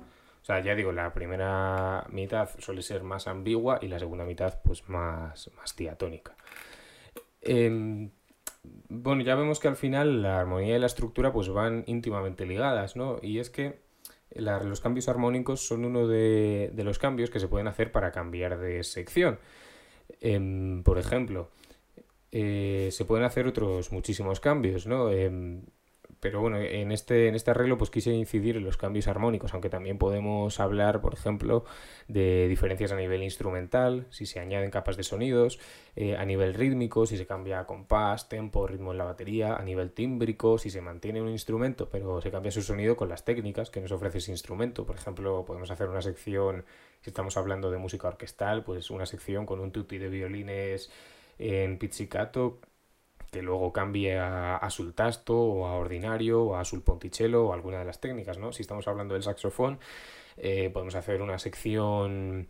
O 0.44 0.46
sea, 0.46 0.60
ya 0.60 0.74
digo, 0.74 0.92
la 0.92 1.14
primera 1.14 2.06
mitad 2.10 2.50
suele 2.58 2.82
ser 2.82 3.02
más 3.02 3.28
ambigua 3.28 3.78
y 3.80 3.88
la 3.88 3.98
segunda 3.98 4.26
mitad, 4.26 4.60
pues, 4.62 4.86
más, 4.90 5.50
más 5.56 5.74
diatónica. 5.74 6.36
Em, 7.40 8.10
bueno, 8.90 9.22
ya 9.22 9.36
vemos 9.36 9.58
que 9.58 9.68
al 9.68 9.76
final 9.76 10.20
la 10.20 10.40
armonía 10.40 10.76
y 10.76 10.78
la 10.78 10.84
estructura 10.84 11.32
pues 11.32 11.48
van 11.48 11.84
íntimamente 11.86 12.44
ligadas, 12.44 12.94
¿no? 12.94 13.20
Y 13.22 13.38
es 13.38 13.48
que 13.48 13.80
los 14.34 14.82
cambios 14.82 15.08
armónicos 15.08 15.66
son 15.66 15.86
uno 15.86 16.06
de, 16.06 16.70
los 16.76 16.98
cambios 16.98 17.30
que 17.30 17.40
se 17.40 17.48
pueden 17.48 17.66
hacer 17.66 17.90
para 17.90 18.12
cambiar 18.12 18.58
de 18.58 18.84
sección. 18.84 19.38
Em, 20.20 20.82
por 20.82 20.98
ejemplo, 20.98 21.48
eh, 22.32 22.90
se 22.92 23.06
pueden 23.06 23.24
hacer 23.24 23.46
otros 23.46 23.92
muchísimos 23.92 24.40
cambios, 24.40 24.86
¿no? 24.86 25.08
Pero 26.24 26.40
bueno, 26.40 26.56
en 26.58 26.90
este, 26.90 27.28
en 27.28 27.34
este 27.34 27.50
arreglo 27.50 27.76
pues 27.76 27.90
quise 27.90 28.10
incidir 28.10 28.56
en 28.56 28.64
los 28.64 28.78
cambios 28.78 29.08
armónicos, 29.08 29.52
aunque 29.52 29.68
también 29.68 29.98
podemos 29.98 30.58
hablar, 30.58 31.02
por 31.02 31.12
ejemplo, 31.12 31.66
de 32.08 32.48
diferencias 32.48 32.92
a 32.92 32.96
nivel 32.96 33.22
instrumental, 33.22 34.06
si 34.08 34.24
se 34.24 34.40
añaden 34.40 34.70
capas 34.70 34.96
de 34.96 35.02
sonidos, 35.02 35.60
eh, 35.96 36.16
a 36.16 36.24
nivel 36.24 36.54
rítmico, 36.54 37.04
si 37.04 37.18
se 37.18 37.26
cambia 37.26 37.66
compás, 37.66 38.30
tempo, 38.30 38.66
ritmo 38.66 38.92
en 38.92 38.96
la 38.96 39.04
batería, 39.04 39.56
a 39.56 39.62
nivel 39.64 39.90
tímbrico, 39.92 40.56
si 40.56 40.70
se 40.70 40.80
mantiene 40.80 41.20
un 41.20 41.28
instrumento, 41.28 41.90
pero 41.90 42.22
se 42.22 42.30
cambia 42.30 42.50
su 42.50 42.62
sonido 42.62 42.96
con 42.96 43.10
las 43.10 43.26
técnicas 43.26 43.68
que 43.68 43.82
nos 43.82 43.92
ofrece 43.92 44.16
ese 44.16 44.30
instrumento. 44.30 44.86
Por 44.86 44.96
ejemplo, 44.96 45.44
podemos 45.44 45.70
hacer 45.70 45.90
una 45.90 46.00
sección, 46.00 46.64
si 47.02 47.10
estamos 47.10 47.36
hablando 47.36 47.70
de 47.70 47.76
música 47.76 48.08
orquestal, 48.08 48.64
pues 48.64 48.90
una 48.90 49.04
sección 49.04 49.44
con 49.44 49.60
un 49.60 49.72
tutti 49.72 49.98
de 49.98 50.08
violines 50.08 50.90
en 51.38 51.76
pizzicato 51.78 52.60
que 53.34 53.42
luego 53.42 53.72
cambie 53.72 54.16
a, 54.16 54.56
a 54.56 54.70
sultasto 54.70 55.36
o 55.36 55.66
a 55.66 55.74
ordinario 55.74 56.44
o 56.44 56.56
a 56.56 56.64
sulponticello 56.64 57.46
o 57.46 57.52
alguna 57.52 57.80
de 57.80 57.84
las 57.84 58.00
técnicas, 58.00 58.38
¿no? 58.38 58.52
Si 58.52 58.62
estamos 58.62 58.86
hablando 58.86 59.14
del 59.14 59.24
saxofón, 59.24 59.80
eh, 60.36 60.70
podemos 60.72 60.94
hacer 60.94 61.20
una 61.20 61.38
sección 61.40 62.48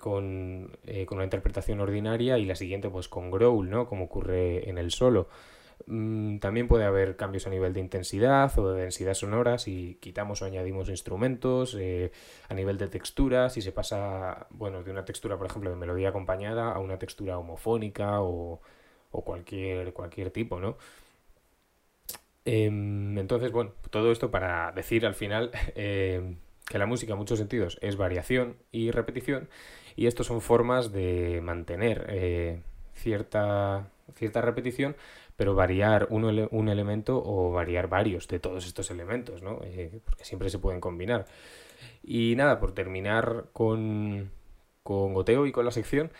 con, 0.00 0.78
eh, 0.86 1.04
con, 1.04 1.18
una 1.18 1.24
interpretación 1.24 1.80
ordinaria 1.80 2.38
y 2.38 2.46
la 2.46 2.54
siguiente 2.54 2.88
pues 2.88 3.08
con 3.08 3.30
growl, 3.30 3.68
¿no? 3.68 3.86
Como 3.86 4.04
ocurre 4.04 4.68
en 4.70 4.78
el 4.78 4.92
solo. 4.92 5.28
Mm, 5.86 6.38
también 6.38 6.68
puede 6.68 6.84
haber 6.84 7.16
cambios 7.16 7.46
a 7.46 7.50
nivel 7.50 7.74
de 7.74 7.80
intensidad 7.80 8.50
o 8.58 8.72
de 8.72 8.82
densidad 8.82 9.12
sonora 9.12 9.58
si 9.58 9.98
quitamos 10.00 10.40
o 10.40 10.46
añadimos 10.46 10.88
instrumentos, 10.88 11.76
eh, 11.78 12.12
a 12.48 12.54
nivel 12.54 12.78
de 12.78 12.88
textura, 12.88 13.50
si 13.50 13.60
se 13.60 13.72
pasa, 13.72 14.46
bueno, 14.50 14.82
de 14.82 14.90
una 14.90 15.04
textura, 15.04 15.36
por 15.36 15.48
ejemplo, 15.48 15.68
de 15.68 15.76
melodía 15.76 16.08
acompañada 16.08 16.72
a 16.72 16.78
una 16.78 16.98
textura 16.98 17.38
homofónica 17.38 18.22
o 18.22 18.62
o 19.14 19.22
cualquier, 19.24 19.92
cualquier 19.92 20.30
tipo, 20.30 20.60
¿no? 20.60 20.76
Em, 22.44 23.16
entonces, 23.18 23.52
bueno, 23.52 23.72
todo 23.90 24.12
esto 24.12 24.30
para 24.30 24.72
decir 24.72 25.06
al 25.06 25.14
final 25.14 25.50
em, 25.74 26.36
que 26.68 26.78
la 26.78 26.86
música 26.86 27.12
en 27.12 27.18
muchos 27.18 27.38
sentidos 27.38 27.78
es 27.80 27.96
variación 27.96 28.56
y 28.72 28.90
repetición 28.90 29.48
y 29.96 30.06
esto 30.06 30.24
son 30.24 30.40
formas 30.40 30.92
de 30.92 31.40
mantener 31.42 32.06
eh, 32.10 32.60
cierta, 32.94 33.88
cierta 34.16 34.40
repetición 34.40 34.96
pero 35.36 35.54
variar 35.54 36.06
un, 36.10 36.48
un, 36.50 36.68
elemento 36.68 37.20
o 37.24 37.50
variar 37.50 37.88
varios 37.88 38.28
de 38.28 38.38
todos 38.38 38.66
estos 38.66 38.90
elementos, 38.90 39.42
¿no? 39.42 39.60
Eh, 39.64 40.00
porque 40.04 40.24
siempre 40.24 40.48
se 40.48 40.58
pueden 40.58 40.80
combinar. 40.80 41.26
Y 42.04 42.34
nada, 42.36 42.60
por 42.60 42.72
terminar 42.72 43.46
con, 43.52 44.30
con 44.82 45.14
Goteo 45.14 45.46
y 45.46 45.52
con 45.52 45.64
la 45.64 45.72
sección, 45.72 46.12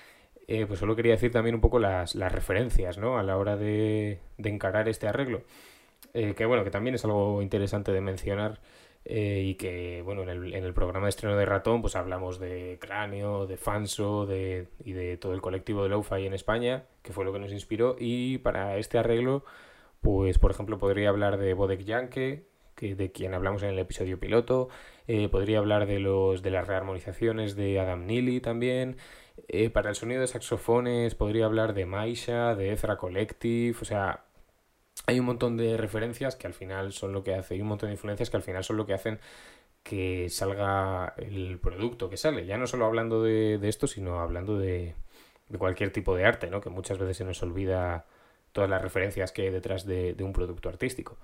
eh, 0.46 0.66
pues 0.66 0.78
solo 0.80 0.94
quería 0.94 1.12
decir 1.12 1.32
también 1.32 1.54
un 1.54 1.60
poco 1.60 1.78
las, 1.78 2.14
referencias, 2.14 2.98
¿no? 2.98 3.18
A 3.18 3.22
la 3.22 3.36
hora 3.38 3.56
de, 3.56 4.20
encarar 4.38 4.88
este 4.88 5.08
arreglo. 5.08 5.42
Eh, 6.12 6.34
que 6.34 6.44
bueno, 6.46 6.64
que 6.64 6.70
también 6.70 6.94
es 6.94 7.04
algo 7.04 7.42
interesante 7.42 7.92
de 7.92 8.00
mencionar 8.00 8.60
eh, 9.04 9.42
y 9.44 9.54
que, 9.56 10.02
bueno, 10.02 10.22
en 10.22 10.28
el, 10.28 10.54
en 10.54 10.64
el, 10.64 10.74
programa 10.74 11.06
de 11.06 11.10
estreno 11.10 11.36
de 11.36 11.46
Ratón 11.46 11.80
pues 11.82 11.96
hablamos 11.96 12.38
de 12.38 12.78
Cráneo, 12.80 13.46
de 13.46 13.56
Fanso 13.56 14.26
de, 14.26 14.68
y 14.84 14.92
de 14.92 15.16
todo 15.16 15.32
el 15.32 15.40
colectivo 15.40 15.82
de 15.82 15.88
Lo-Fi 15.88 16.26
en 16.26 16.34
España, 16.34 16.84
que 17.02 17.12
fue 17.12 17.24
lo 17.24 17.32
que 17.32 17.38
nos 17.38 17.52
inspiró 17.52 17.96
y 17.98 18.38
para 18.38 18.76
este 18.76 18.98
arreglo, 18.98 19.44
pues 20.00 20.38
por 20.38 20.50
ejemplo 20.50 20.78
podría 20.78 21.08
hablar 21.08 21.38
de 21.38 21.54
Bodek 21.54 21.80
Yankee, 21.84 22.44
que, 22.76 22.94
de 22.94 23.12
quien 23.12 23.34
hablamos 23.34 23.62
en 23.62 23.70
el 23.70 23.78
episodio 23.78 24.20
piloto, 24.20 24.68
podría 25.30 25.58
hablar 25.58 25.86
de, 25.86 26.00
los, 26.00 26.42
de 26.42 26.50
las 26.50 26.66
rearmonizaciones 26.66 27.56
de 27.56 27.80
Adam 27.80 28.06
Neely 28.06 28.40
también, 28.40 28.96
eh, 29.48 29.70
para 29.70 29.90
el 29.90 29.96
sonido 29.96 30.20
de 30.20 30.26
saxofones 30.26 31.14
podría 31.14 31.46
hablar 31.46 31.74
de 31.74 31.86
Maisha, 31.86 32.54
de 32.54 32.72
Ezra 32.72 32.96
Collective, 32.96 33.76
o 33.80 33.84
sea, 33.84 34.24
hay 35.06 35.20
un 35.20 35.26
montón 35.26 35.56
de 35.56 35.76
referencias 35.76 36.36
que 36.36 36.46
al 36.46 36.54
final 36.54 36.92
son 36.92 37.12
lo 37.12 37.24
que 37.24 37.34
hace, 37.34 37.54
hay 37.54 37.60
un 37.60 37.68
montón 37.68 37.88
de 37.88 37.94
influencias 37.94 38.30
que 38.30 38.36
al 38.36 38.42
final 38.42 38.64
son 38.64 38.76
lo 38.76 38.86
que 38.86 38.94
hacen 38.94 39.20
que 39.84 40.30
salga 40.30 41.14
el 41.18 41.58
producto 41.60 42.10
que 42.10 42.16
sale. 42.16 42.46
Ya 42.46 42.56
no 42.58 42.66
solo 42.66 42.86
hablando 42.86 43.22
de, 43.22 43.60
esto, 43.68 43.86
sino 43.86 44.20
hablando 44.20 44.58
de, 44.58 44.94
cualquier 45.58 45.92
tipo 45.92 46.16
de 46.16 46.24
arte, 46.24 46.48
¿no? 46.50 46.60
Que 46.60 46.70
muchas 46.70 46.98
veces 46.98 47.18
se 47.18 47.24
nos 47.24 47.42
olvida 47.42 48.06
todas 48.52 48.70
las 48.70 48.82
referencias 48.82 49.30
que 49.32 49.42
hay 49.42 49.50
detrás 49.50 49.86
de, 49.86 50.16
un 50.20 50.32
producto 50.32 50.68
artístico. 50.70 51.18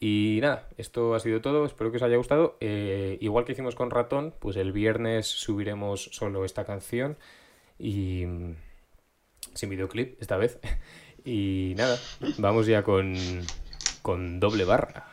Y 0.00 0.38
nada, 0.42 0.68
esto 0.76 1.14
ha 1.14 1.20
sido 1.20 1.40
todo, 1.40 1.66
espero 1.66 1.90
que 1.90 1.96
os 1.96 2.02
haya 2.04 2.16
gustado. 2.16 2.56
Eh, 2.60 3.18
igual 3.20 3.44
que 3.44 3.52
hicimos 3.52 3.74
con 3.74 3.90
Ratón, 3.90 4.32
pues 4.38 4.56
el 4.56 4.72
viernes 4.72 5.26
subiremos 5.26 6.04
solo 6.12 6.44
esta 6.44 6.64
canción 6.64 7.16
y 7.78 8.24
sin 9.54 9.70
videoclip 9.70 10.20
esta 10.20 10.36
vez. 10.36 10.58
Y 11.24 11.74
nada, 11.76 11.98
vamos 12.38 12.66
ya 12.66 12.82
con, 12.84 13.14
con 14.00 14.40
doble 14.40 14.64
barra. 14.64 15.10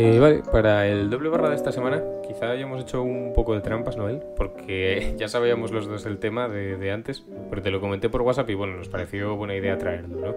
Eh, 0.00 0.20
vale, 0.20 0.42
para 0.52 0.86
el 0.86 1.10
doble 1.10 1.28
barra 1.28 1.50
de 1.50 1.56
esta 1.56 1.72
semana, 1.72 2.00
quizá 2.24 2.50
hayamos 2.50 2.80
hecho 2.80 3.02
un 3.02 3.32
poco 3.34 3.56
de 3.56 3.62
trampas, 3.62 3.96
Noel, 3.96 4.22
porque 4.36 5.14
ya 5.18 5.26
sabíamos 5.26 5.72
los 5.72 5.88
dos 5.88 6.06
el 6.06 6.18
tema 6.18 6.48
de, 6.48 6.92
antes, 6.92 7.24
pero 7.50 7.62
te 7.62 7.72
lo 7.72 7.80
comenté 7.80 8.08
por 8.08 8.22
WhatsApp 8.22 8.48
y 8.50 8.54
bueno, 8.54 8.76
nos 8.76 8.88
pareció 8.88 9.34
buena 9.34 9.56
idea 9.56 9.76
traerlo, 9.76 10.20
¿no? 10.20 10.34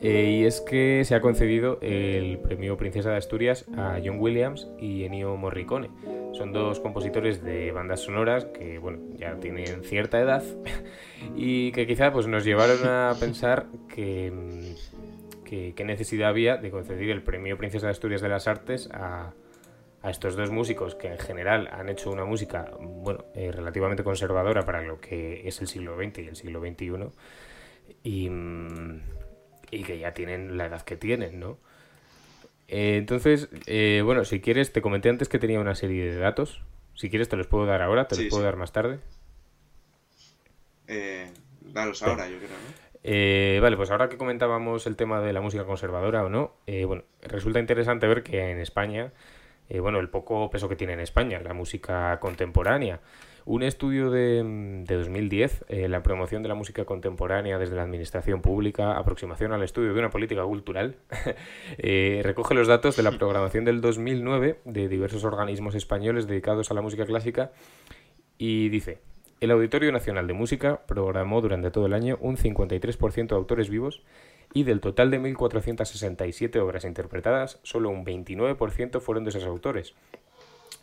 Eh, 0.00 0.38
y 0.40 0.44
es 0.46 0.62
que 0.62 1.04
se 1.04 1.14
ha 1.14 1.20
concedido 1.20 1.78
el 1.82 2.38
premio 2.38 2.78
Princesa 2.78 3.10
de 3.10 3.16
Asturias 3.16 3.66
a 3.76 3.98
John 4.02 4.18
Williams 4.18 4.66
y 4.78 5.04
Ennio 5.04 5.36
Morricone. 5.36 5.90
Son 6.32 6.54
dos 6.54 6.80
compositores 6.80 7.42
de 7.42 7.72
bandas 7.72 8.00
sonoras 8.00 8.46
que, 8.46 8.78
bueno, 8.78 8.98
ya 9.14 9.34
tienen 9.36 9.84
cierta 9.84 10.20
edad 10.20 10.42
y 11.36 11.70
que 11.72 11.86
quizá 11.86 12.12
pues, 12.12 12.26
nos 12.26 12.46
llevaron 12.46 12.78
a 12.86 13.14
pensar 13.20 13.66
que 13.94 14.32
qué 15.46 15.84
necesidad 15.84 16.28
había 16.28 16.56
de 16.56 16.70
conceder 16.70 17.10
el 17.10 17.22
premio 17.22 17.56
Princesa 17.56 17.86
de 17.86 17.92
Asturias 17.92 18.20
de 18.20 18.28
las 18.28 18.46
Artes 18.46 18.88
a, 18.92 19.32
estos 20.04 20.36
dos 20.36 20.52
músicos 20.52 20.94
que 20.94 21.08
en 21.08 21.18
general 21.18 21.68
han 21.72 21.88
hecho 21.88 22.12
una 22.12 22.24
música 22.24 22.70
bueno, 22.78 23.24
eh, 23.34 23.50
relativamente 23.50 24.04
conservadora 24.04 24.64
para 24.64 24.80
lo 24.80 25.00
que 25.00 25.48
es 25.48 25.60
el 25.60 25.66
siglo 25.66 25.96
XX 25.96 26.18
y 26.18 26.28
el 26.28 26.36
siglo 26.36 26.60
XXI 26.60 27.10
y, 28.04 28.30
y 29.72 29.82
que 29.82 29.98
ya 29.98 30.14
tienen 30.14 30.56
la 30.56 30.66
edad 30.66 30.82
que 30.82 30.96
tienen, 30.96 31.40
¿no? 31.40 31.58
Eh, 32.68 32.96
entonces, 32.96 33.48
eh, 33.66 34.02
bueno, 34.04 34.24
si 34.24 34.40
quieres, 34.40 34.72
te 34.72 34.82
comenté 34.82 35.08
antes 35.08 35.28
que 35.28 35.38
tenía 35.38 35.60
una 35.60 35.74
serie 35.74 36.12
de 36.12 36.18
datos. 36.18 36.62
Si 36.94 37.10
quieres, 37.10 37.28
te 37.28 37.36
los 37.36 37.46
puedo 37.46 37.66
dar 37.66 37.82
ahora, 37.82 38.08
te 38.08 38.16
los 38.16 38.26
puedo 38.26 38.42
dar 38.42 38.56
más 38.56 38.72
tarde. 38.72 38.98
Eh, 40.88 41.30
daros 41.60 42.02
ahora, 42.02 42.28
yo 42.28 42.38
creo, 42.38 42.50
¿no? 42.50 42.85
Eh, 43.08 43.60
vale, 43.62 43.76
pues 43.76 43.92
ahora 43.92 44.08
que 44.08 44.16
comentábamos 44.16 44.84
el 44.88 44.96
tema 44.96 45.20
de 45.20 45.32
la 45.32 45.40
música 45.40 45.64
conservadora 45.64 46.24
o 46.24 46.28
no, 46.28 46.54
eh, 46.66 46.86
bueno, 46.86 47.04
resulta 47.22 47.60
interesante 47.60 48.08
ver 48.08 48.24
que 48.24 48.50
en 48.50 48.58
España, 48.58 49.12
eh, 49.68 49.78
bueno, 49.78 50.00
el 50.00 50.08
poco 50.08 50.50
peso 50.50 50.68
que 50.68 50.74
tiene 50.74 50.94
en 50.94 50.98
España 50.98 51.38
la 51.38 51.54
música 51.54 52.18
contemporánea. 52.18 52.98
Un 53.44 53.62
estudio 53.62 54.10
de, 54.10 54.84
2010, 54.88 55.66
la 55.68 56.02
promoción 56.02 56.42
de 56.42 56.48
la 56.48 56.56
música 56.56 56.84
contemporánea 56.84 57.58
desde 57.58 57.76
la 57.76 57.84
administración 57.84 58.42
pública, 58.42 58.98
aproximación 58.98 59.52
al 59.52 59.62
estudio 59.62 59.94
de 59.94 60.00
una 60.00 60.10
política 60.10 60.42
cultural, 60.42 60.96
recoge 61.78 62.54
los 62.54 62.66
datos 62.66 62.96
de 62.96 63.04
la 63.04 63.12
programación 63.12 63.64
del 63.64 63.80
2009 63.80 64.58
de 64.64 64.88
diversos 64.88 65.22
organismos 65.22 65.76
españoles 65.76 66.26
dedicados 66.26 66.72
a 66.72 66.74
la 66.74 66.80
música 66.80 67.06
clásica 67.06 67.52
y 68.36 68.68
dice, 68.68 68.98
el 69.40 69.50
Auditorio 69.50 69.92
Nacional 69.92 70.26
de 70.26 70.32
Música 70.32 70.80
programó 70.86 71.40
durante 71.40 71.70
todo 71.70 71.86
el 71.86 71.92
año 71.92 72.16
un 72.20 72.36
53% 72.36 73.28
de 73.28 73.34
autores 73.34 73.68
vivos 73.68 74.02
y 74.54 74.64
del 74.64 74.80
total 74.80 75.10
de 75.10 75.20
1.467 75.20 76.58
obras 76.60 76.84
interpretadas, 76.84 77.60
solo 77.62 77.90
un 77.90 78.04
29% 78.04 79.00
fueron 79.00 79.24
de 79.24 79.30
esos 79.30 79.44
autores, 79.44 79.94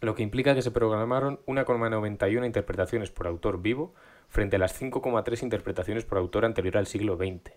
lo 0.02 0.16
que 0.16 0.24
implica 0.24 0.54
que 0.54 0.62
se 0.62 0.72
programaron 0.72 1.40
1,91 1.48 2.46
interpretaciones 2.46 3.10
por 3.10 3.26
autor 3.26 3.62
vivo 3.62 3.94
frente 4.30 4.58
a 4.58 4.60
las 4.60 4.80
5,3 4.80 5.42
interpretaciones 5.44 6.06
por 6.06 6.18
autor 6.18 6.46
anterior 6.46 6.78
al 6.78 6.88
siglo 6.88 7.16
XX. 7.16 7.54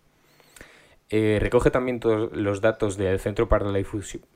Eh, 1.08 1.38
recoge 1.40 1.70
también 1.70 2.00
todos 2.00 2.34
los 2.36 2.60
datos 2.60 2.96
del 2.96 3.20
Centro 3.20 3.48
para, 3.48 3.66
la 3.66 3.80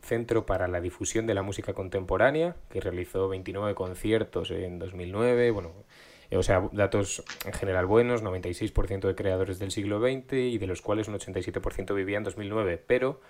Centro 0.02 0.46
para 0.46 0.68
la 0.68 0.80
Difusión 0.80 1.26
de 1.26 1.34
la 1.34 1.42
Música 1.42 1.72
Contemporánea, 1.72 2.56
que 2.68 2.80
realizó 2.80 3.28
29 3.28 3.74
conciertos 3.74 4.50
en 4.52 4.78
2009, 4.78 5.50
bueno, 5.50 5.72
o 6.36 6.42
sea, 6.42 6.68
datos 6.72 7.24
en 7.44 7.52
general 7.52 7.86
buenos, 7.86 8.22
96% 8.22 9.00
de 9.00 9.14
creadores 9.14 9.58
del 9.58 9.70
siglo 9.70 10.00
XX 10.00 10.32
y 10.34 10.58
de 10.58 10.66
los 10.66 10.80
cuales 10.80 11.08
un 11.08 11.14
87% 11.14 11.94
vivía 11.94 12.18
en 12.18 12.24
2009, 12.24 12.82
pero 12.86 13.20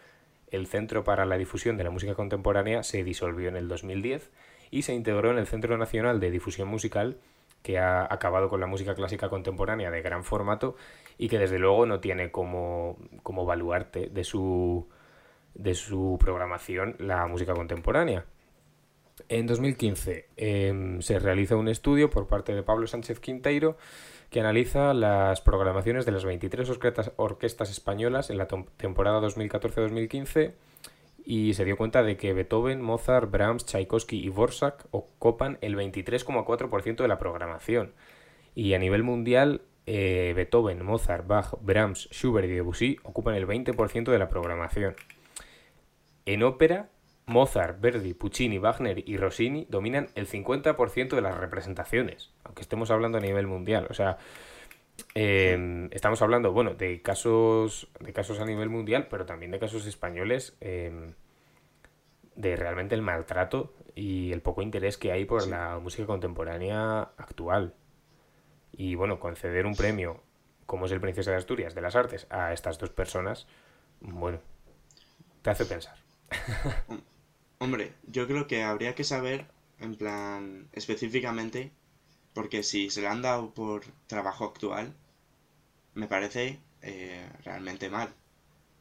el 0.51 0.67
Centro 0.67 1.05
para 1.05 1.25
la 1.25 1.39
Difusión 1.39 1.77
de 1.77 1.85
la 1.85 1.91
Música 1.91 2.15
Contemporánea 2.15 2.83
se 2.83 3.03
disolvió 3.05 3.49
en 3.49 3.57
el 3.57 3.69
2010 3.69 4.31
y 4.71 4.83
se 4.83 4.95
integró 4.95 5.31
en 5.31 5.39
el 5.39 5.47
Centro 5.47 5.77
Nacional 5.79 6.21
de 6.21 6.31
Difusión 6.31 6.69
Musical, 6.69 7.17
que 7.63 7.79
ha 7.79 8.05
acabado 8.13 8.49
con 8.49 8.61
la 8.61 8.67
música 8.67 8.95
clásica 8.95 9.29
contemporánea 9.29 9.91
de 9.91 10.03
gran 10.03 10.25
formato 10.25 10.77
y 11.19 11.29
que 11.29 11.39
desde 11.39 11.59
luego 11.59 11.87
no 11.87 12.01
tiene 12.01 12.31
como, 12.31 12.97
como 13.23 13.45
baluarte 13.45 14.09
de 14.09 14.25
su, 14.25 14.89
de 15.55 15.75
su 15.75 16.19
programación 16.21 16.97
la 16.99 17.27
música 17.27 17.55
contemporánea. 17.55 18.25
En 19.31 19.47
2015 19.47 20.27
em, 20.37 21.01
se 21.03 21.21
realiza 21.21 21.55
un 21.55 21.69
estudio 21.69 22.11
por 22.11 22.27
parte 22.27 22.53
de 22.53 22.65
Pablo 22.65 22.89
Sánchez 22.89 23.21
Quinteiro 23.21 23.77
que 24.29 24.41
analiza 24.41 24.93
las 24.93 25.41
programaciones 25.41 26.05
de 26.05 26.11
las 26.11 26.25
23 26.25 26.69
orquestas, 27.17 27.71
españolas 27.71 28.31
en 28.31 28.39
la 28.39 28.49
temporada 28.49 29.21
2014-2015 29.21 30.55
y 31.25 31.55
se 31.55 31.65
dio 31.65 31.77
cuenta 31.77 32.03
de 32.03 32.17
que 32.17 32.33
Beethoven, 32.33 32.83
Mozart, 32.83 33.31
Brahms, 33.31 33.67
Tchaikovsky 33.67 34.19
y 34.19 34.31
Borsak 34.31 34.87
ocupan 34.91 35.59
el 35.61 35.77
23,4% 35.77 36.97
de 36.97 37.09
la 37.09 37.21
programación. 37.21 37.93
Y 38.57 38.75
a 38.75 38.81
nivel 38.81 39.05
mundial, 39.05 39.63
eh, 39.87 40.33
Beethoven, 40.35 40.85
Mozart, 40.85 41.29
Bach, 41.29 41.55
Brahms, 41.61 42.09
Schubert 42.11 42.49
y 42.49 42.53
Debussy 42.53 42.97
ocupan 43.05 43.37
el 43.37 43.47
20% 43.47 44.11
de 44.11 44.19
la 44.19 44.29
programación. 44.29 44.97
En 46.27 46.43
ópera, 46.43 46.89
Mozart, 47.31 47.81
Verdi, 47.81 48.13
Puccini, 48.13 48.59
Wagner 48.59 49.09
y 49.09 49.17
Rossini 49.17 49.65
dominan 49.71 50.09
el 50.17 50.27
50% 50.27 51.11
de 51.11 51.21
las 51.23 51.39
representaciones, 51.39 52.31
aunque 52.43 52.63
estemos 52.63 52.91
hablando 52.91 53.19
a 53.19 53.21
nivel 53.21 53.47
mundial. 53.47 53.87
O 53.89 53.95
sea, 53.95 54.19
em, 55.15 55.89
estamos 55.93 56.21
hablando, 56.23 56.53
bueno, 56.53 56.75
de 56.75 57.01
casos, 57.03 57.89
de 58.01 58.13
casos 58.13 58.41
a 58.41 58.45
nivel 58.45 58.69
mundial, 58.69 59.07
pero 59.09 59.27
también 59.27 59.53
de 59.53 59.61
casos 59.61 59.87
españoles 59.87 60.57
em, 60.61 61.15
de 62.35 62.57
realmente 62.57 62.97
el 62.97 63.03
maltrato 63.03 63.75
y 63.95 64.33
el 64.33 64.43
poco 64.43 64.63
interés 64.63 64.99
que 64.99 65.13
hay 65.13 65.25
por 65.25 65.47
la 65.47 65.79
música 65.79 66.07
contemporánea 66.07 67.13
actual. 67.17 67.75
Y 68.73 68.97
bueno, 68.97 69.21
conceder 69.21 69.67
un 69.67 69.77
premio 69.77 70.21
como 70.67 70.87
es 70.87 70.93
el 70.93 71.01
Princesa 71.01 71.31
de 71.31 71.37
Asturias 71.37 71.75
de 71.75 71.81
las 71.81 71.95
Artes 71.97 72.27
a 72.31 72.53
estas 72.53 72.79
dos 72.79 72.91
personas, 72.91 73.47
bueno, 74.01 74.41
te 75.43 75.51
hace 75.51 75.65
pensar. 75.65 75.97
Hombre, 77.63 77.93
yo 78.09 78.27
creo 78.27 78.47
que 78.49 78.63
habría 78.65 78.95
que 78.97 79.05
saber, 79.05 79.47
en 79.79 79.95
plan, 79.95 80.69
específicamente, 80.73 81.71
porque 82.35 82.63
si 82.63 82.91
se 82.91 83.03
le 83.03 83.09
han 83.09 83.23
dado 83.23 83.53
por 83.55 83.85
trabajo 84.09 84.45
actual, 84.47 84.95
me 85.95 86.07
parece 86.09 86.59
eh, 86.83 87.29
realmente 87.45 87.91
mal. 87.91 88.09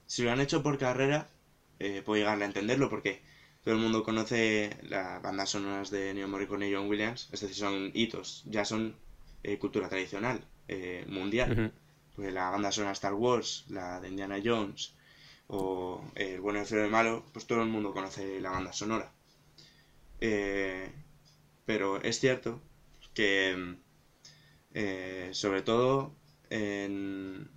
Si 0.07 0.23
lo 0.23 0.31
han 0.31 0.39
hecho 0.41 0.63
por 0.63 0.77
carrera, 0.77 1.27
eh, 1.79 2.01
puedo 2.03 2.19
llegar 2.19 2.41
a 2.41 2.45
entenderlo, 2.45 2.89
porque 2.89 3.21
todo 3.63 3.75
el 3.75 3.81
mundo 3.81 4.03
conoce 4.03 4.69
las 4.83 5.21
bandas 5.21 5.49
sonoras 5.49 5.89
de 5.91 6.13
Neo 6.13 6.27
Morricone 6.29 6.69
y 6.69 6.73
John 6.73 6.89
Williams, 6.89 7.29
es 7.33 7.41
decir, 7.41 7.57
son 7.57 7.91
hitos, 7.93 8.43
ya 8.45 8.65
son 8.65 8.95
eh, 9.43 9.57
cultura 9.57 9.89
tradicional, 9.89 10.41
mundial. 11.07 11.73
Pues 12.15 12.33
la 12.33 12.49
banda 12.49 12.71
sonora 12.71 12.93
Star 12.93 13.13
Wars, 13.13 13.65
la 13.69 13.99
de 13.99 14.09
Indiana 14.09 14.39
Jones, 14.43 14.93
o 15.49 16.03
El 16.15 16.41
bueno, 16.41 16.59
el 16.59 16.65
feo 16.65 16.81
y 16.81 16.85
el 16.85 16.91
malo, 16.91 17.25
pues 17.33 17.45
todo 17.47 17.61
el 17.63 17.69
mundo 17.69 17.91
conoce 17.91 18.39
la 18.39 18.51
banda 18.51 18.71
sonora. 18.71 19.11
Eh, 20.21 20.91
pero 21.65 22.01
es 22.01 22.19
cierto 22.19 22.61
que, 23.13 23.75
eh, 24.73 25.29
sobre 25.33 25.61
todo 25.63 26.13
en, 26.49 27.49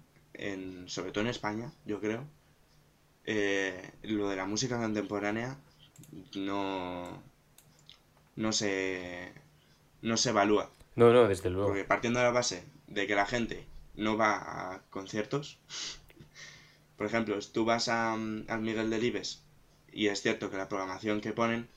sobre 0.86 1.12
todo 1.12 1.22
en 1.22 1.30
España, 1.30 1.72
yo 1.84 2.00
creo, 2.00 2.24
eh, 3.24 3.92
lo 4.02 4.28
de 4.28 4.36
la 4.36 4.46
música 4.46 4.78
contemporánea 4.78 5.58
no, 6.34 7.22
no 8.36 8.52
se, 8.52 9.32
no 10.00 10.16
se 10.16 10.30
evalúa. 10.30 10.70
No, 10.96 11.12
no, 11.12 11.28
desde 11.28 11.50
luego. 11.50 11.68
Porque 11.68 11.84
partiendo 11.84 12.20
de 12.20 12.26
la 12.26 12.32
base 12.32 12.64
de 12.86 13.06
que 13.06 13.14
la 13.14 13.26
gente 13.26 13.66
no 13.96 14.16
va 14.16 14.74
a 14.74 14.82
conciertos, 14.90 15.58
por 16.96 17.06
ejemplo, 17.06 17.38
tú 17.52 17.64
vas 17.64 17.88
a, 17.88 18.12
al 18.12 18.60
Miguel 18.60 18.90
Delibes 18.90 19.42
y 19.92 20.08
es 20.08 20.22
cierto 20.22 20.50
que 20.50 20.56
la 20.56 20.68
programación 20.68 21.20
que 21.20 21.32
ponen 21.32 21.68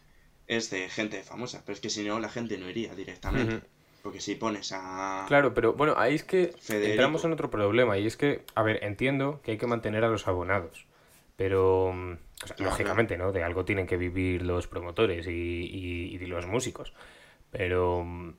es 0.48 0.70
de 0.70 0.90
gente 0.90 1.22
famosa, 1.24 1.64
pero 1.66 1.74
es 1.74 1.82
que 1.82 1.90
si 1.90 2.04
no, 2.04 2.20
la 2.20 2.30
gente 2.30 2.58
no 2.58 2.70
iría 2.70 2.96
directamente. 2.96 3.62
Porque 4.04 4.22
si 4.22 4.36
pones 4.36 4.72
a. 4.72 5.26
Claro, 5.28 5.56
pero 5.56 5.74
bueno, 5.74 5.96
ahí 5.98 6.14
es 6.14 6.24
que 6.24 6.54
entramos 6.70 7.26
en 7.26 7.34
otro 7.34 7.50
problema. 7.50 7.98
Y 7.98 8.06
es 8.06 8.16
que, 8.16 8.44
a 8.54 8.62
ver, 8.62 8.84
entiendo 8.84 9.42
que 9.44 9.52
hay 9.52 9.58
que 9.58 9.66
mantener 9.66 10.04
a 10.04 10.10
los 10.10 10.28
abonados. 10.28 10.86
Pero, 11.38 11.92
lógicamente, 12.60 13.18
¿no? 13.18 13.32
De 13.32 13.44
algo 13.44 13.66
tienen 13.66 13.88
que 13.88 13.98
vivir 13.98 14.44
los 14.44 14.68
promotores 14.68 15.26
y, 15.26 15.32
y, 15.32 16.16
y 16.16 16.26
los 16.28 16.46
músicos. 16.46 16.94
Pero 17.50 18.04
mm, 18.06 18.34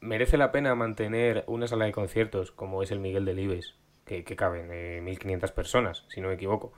merece 0.00 0.38
la 0.38 0.52
pena 0.52 0.74
mantener 0.74 1.44
una 1.46 1.66
sala 1.66 1.84
de 1.84 1.92
conciertos 1.92 2.50
como 2.50 2.82
es 2.82 2.90
el 2.90 3.00
Miguel 3.00 3.26
de 3.26 3.34
Libes, 3.34 3.74
que, 4.04 4.24
que 4.24 4.36
caben 4.36 4.68
1.500 4.68 5.52
personas, 5.52 6.04
si 6.08 6.20
no 6.20 6.28
me 6.28 6.34
equivoco, 6.34 6.72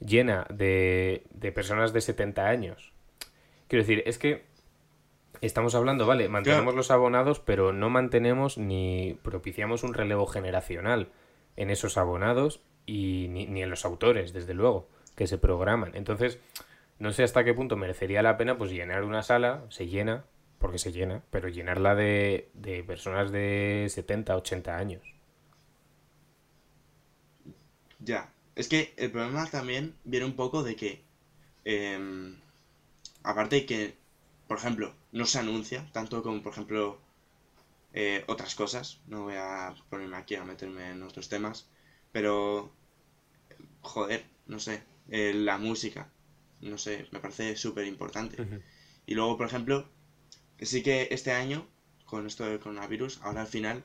llena 0.00 0.46
de, 0.50 1.24
de 1.30 1.52
personas 1.52 1.92
de 1.92 2.00
70 2.00 2.46
años. 2.46 2.92
Quiero 3.68 3.82
decir, 3.82 4.02
es 4.06 4.18
que 4.18 4.44
estamos 5.40 5.74
hablando, 5.74 6.06
vale, 6.06 6.28
mantenemos 6.28 6.74
los 6.74 6.90
abonados, 6.90 7.40
pero 7.40 7.72
no 7.72 7.90
mantenemos 7.90 8.58
ni 8.58 9.18
propiciamos 9.22 9.82
un 9.82 9.94
relevo 9.94 10.26
generacional 10.26 11.08
en 11.56 11.70
esos 11.70 11.98
abonados 11.98 12.62
y 12.84 13.28
ni, 13.30 13.46
ni 13.46 13.62
en 13.62 13.70
los 13.70 13.84
autores, 13.84 14.32
desde 14.32 14.54
luego, 14.54 14.88
que 15.16 15.26
se 15.26 15.38
programan. 15.38 15.92
Entonces, 15.94 16.38
no 16.98 17.12
sé 17.12 17.24
hasta 17.24 17.44
qué 17.44 17.54
punto 17.54 17.76
merecería 17.76 18.22
la 18.22 18.36
pena 18.36 18.56
pues 18.56 18.70
llenar 18.70 19.04
una 19.04 19.22
sala, 19.22 19.64
se 19.68 19.86
llena, 19.86 20.24
porque 20.58 20.78
se 20.78 20.92
llena, 20.92 21.22
pero 21.30 21.48
llenarla 21.48 21.94
de, 21.94 22.50
de 22.54 22.82
personas 22.84 23.30
de 23.32 23.86
70, 23.88 24.36
80 24.36 24.76
años. 24.76 25.15
Ya, 27.98 28.32
es 28.54 28.68
que 28.68 28.94
el 28.96 29.10
problema 29.10 29.46
también 29.50 29.94
viene 30.04 30.26
un 30.26 30.36
poco 30.36 30.62
de 30.62 30.76
que, 30.76 31.02
em, 31.64 32.36
aparte 33.22 33.56
de 33.56 33.66
que, 33.66 33.96
por 34.48 34.58
ejemplo, 34.58 34.94
no 35.12 35.26
se 35.26 35.38
anuncia, 35.38 35.86
tanto 35.92 36.22
como, 36.22 36.42
por 36.42 36.52
ejemplo, 36.52 36.98
eh, 37.92 38.24
otras 38.28 38.54
cosas, 38.54 39.00
no 39.06 39.22
voy 39.24 39.34
a 39.36 39.74
ponerme 39.90 40.16
aquí 40.16 40.34
a 40.36 40.44
meterme 40.44 40.90
en 40.90 41.02
otros 41.02 41.28
temas, 41.28 41.66
pero, 42.12 42.72
joder, 43.82 44.24
no 44.46 44.58
sé, 44.60 44.82
eh, 45.08 45.32
la 45.34 45.58
música, 45.58 46.08
no 46.60 46.78
sé, 46.78 47.06
me 47.12 47.20
parece 47.20 47.56
súper 47.56 47.86
importante. 47.86 48.42
Y 49.06 49.14
luego, 49.14 49.36
por 49.36 49.46
ejemplo, 49.46 49.88
sí 50.60 50.82
que 50.82 51.08
este 51.10 51.32
año, 51.32 51.66
con 52.04 52.26
esto 52.26 52.44
del 52.44 52.60
coronavirus, 52.60 53.20
ahora 53.22 53.42
al 53.42 53.46
final, 53.48 53.84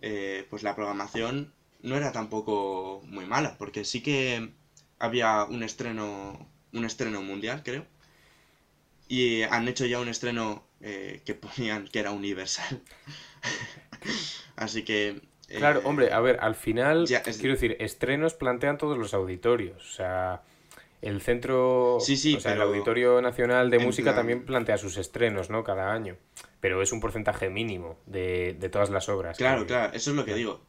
eh, 0.00 0.46
pues 0.50 0.62
la 0.62 0.74
programación 0.74 1.52
no 1.82 1.96
era 1.96 2.12
tampoco 2.12 3.02
muy 3.06 3.26
mala, 3.26 3.56
porque 3.58 3.84
sí 3.84 4.02
que 4.02 4.50
había 4.98 5.44
un 5.44 5.62
estreno, 5.62 6.48
un 6.72 6.84
estreno 6.84 7.22
mundial, 7.22 7.62
creo. 7.64 7.84
Y 9.08 9.42
han 9.42 9.68
hecho 9.68 9.84
ya 9.84 10.00
un 10.00 10.08
estreno 10.08 10.64
eh, 10.80 11.20
que 11.24 11.34
ponían 11.34 11.88
que 11.88 11.98
era 11.98 12.12
universal. 12.12 12.80
Así 14.56 14.84
que... 14.84 15.20
claro, 15.48 15.80
eh, 15.80 15.82
hombre, 15.84 16.12
a 16.12 16.20
ver, 16.20 16.38
al 16.40 16.54
final, 16.54 17.06
quiero 17.06 17.54
decir, 17.54 17.76
estrenos 17.80 18.34
plantean 18.34 18.78
todos 18.78 18.96
los 18.96 19.12
auditorios. 19.12 19.82
O 19.90 19.94
sea, 19.94 20.42
el 21.00 21.20
centro, 21.20 21.98
sí, 22.00 22.16
sí, 22.16 22.36
o 22.36 22.40
sea, 22.40 22.52
el 22.52 22.62
Auditorio 22.62 23.20
Nacional 23.20 23.70
de 23.70 23.80
Música 23.80 24.14
también 24.14 24.44
plantea 24.44 24.78
sus 24.78 24.98
estrenos, 24.98 25.50
¿no? 25.50 25.64
Cada 25.64 25.92
año. 25.92 26.16
Pero 26.60 26.80
es 26.80 26.92
un 26.92 27.00
porcentaje 27.00 27.50
mínimo 27.50 27.98
de, 28.06 28.56
de 28.56 28.68
todas 28.68 28.88
las 28.90 29.08
obras. 29.08 29.36
Claro, 29.36 29.66
claro, 29.66 29.92
eso 29.94 30.10
es 30.10 30.16
lo 30.16 30.24
que 30.24 30.34
digo. 30.34 30.60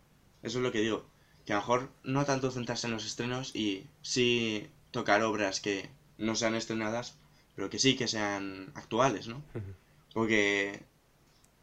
Eso 0.44 0.60
es 0.60 0.64
lo 0.64 0.72
que 0.72 0.82
digo. 0.82 1.06
Que 1.46 1.54
a 1.54 1.58
lo 1.58 1.62
mejor 1.62 1.90
no 2.04 2.26
tanto 2.26 2.52
centrarse 2.52 2.88
en 2.88 2.94
los 2.94 3.06
estrenos 3.06 3.56
y 3.56 3.88
sí 4.02 4.68
tocar 4.92 5.24
obras 5.24 5.60
que 5.60 5.90
no 6.18 6.36
sean 6.36 6.56
estrenadas, 6.56 7.18
pero 7.56 7.70
que 7.70 7.80
sí 7.80 7.96
que 7.96 8.08
sean 8.08 8.72
actuales, 8.76 9.28
¿no? 9.28 9.44
Porque, 10.14 10.84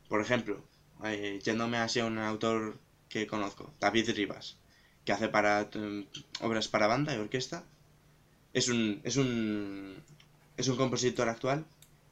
por 0.09 0.21
ejemplo, 0.21 0.62
eh, 1.05 1.40
yéndome 1.43 1.79
hacia 1.79 2.05
un 2.05 2.19
autor 2.19 2.79
que 3.09 3.27
conozco, 3.27 3.73
David 3.81 4.11
Rivas, 4.14 4.57
que 5.05 5.12
hace 5.12 5.29
para 5.29 5.69
mm, 5.75 6.03
obras 6.43 6.69
para 6.69 6.87
banda 6.87 7.14
y 7.14 7.19
orquesta, 7.19 7.64
es 8.53 8.69
un, 8.69 9.01
es 9.05 9.16
un, 9.16 9.97
es 10.57 10.69
un 10.69 10.77
compositor 10.77 11.29
actual 11.29 11.64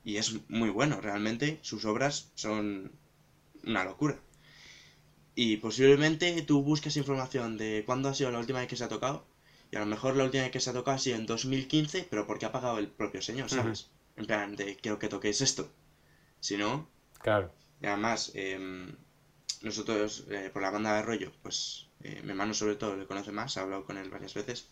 y 0.05 0.17
es 0.17 0.49
muy 0.49 0.71
bueno, 0.71 1.01
realmente 1.01 1.59
sus 1.63 1.85
obras 1.85 2.31
son 2.35 2.93
una 3.65 3.85
locura. 3.85 4.19
Y 5.41 5.59
posiblemente 5.59 6.43
tú 6.43 6.65
busques 6.65 6.97
información 6.97 7.59
de 7.59 7.85
cuándo 7.87 8.09
ha 8.09 8.15
sido 8.15 8.33
la 8.33 8.41
última 8.41 8.59
vez 8.59 8.67
que 8.67 8.75
se 8.75 8.83
ha 8.83 8.89
tocado 8.89 9.25
y 9.71 9.77
a 9.77 9.79
lo 9.79 9.87
mejor 9.87 10.17
la 10.17 10.25
última 10.25 10.43
vez 10.43 10.51
que 10.51 10.59
se 10.59 10.69
ha 10.69 10.73
tocado 10.73 10.97
ha 10.97 10.99
sido 10.99 11.17
en 11.17 11.27
2015, 11.27 12.09
pero 12.11 12.27
porque 12.27 12.45
ha 12.45 12.51
pagado 12.51 12.79
el 12.79 12.89
propio 12.89 13.23
señor, 13.23 13.49
¿sabes? 13.49 13.89
En 14.17 14.27
plan, 14.27 14.57
de 14.57 14.75
quiero 14.75 14.99
que 14.99 15.09
toquéis 15.09 15.41
esto. 15.41 15.71
Si 16.41 16.57
no... 16.57 16.89
Claro. 17.21 17.53
Y 17.81 17.87
además, 17.87 18.33
em, 18.35 18.97
nosotros, 19.63 20.25
eh, 20.29 20.51
por 20.53 20.61
la 20.61 20.71
banda 20.71 20.97
de 20.97 21.03
rollo, 21.03 21.31
pues 21.41 21.87
eh, 22.03 22.21
mi 22.25 22.31
hermano 22.31 22.53
sobre 22.53 22.75
todo 22.75 22.97
le 22.97 23.07
conoce 23.07 23.31
más, 23.31 23.57
ha 23.57 23.61
hablado 23.61 23.85
con 23.85 23.97
él 23.97 24.11
varias 24.11 24.35
veces 24.35 24.69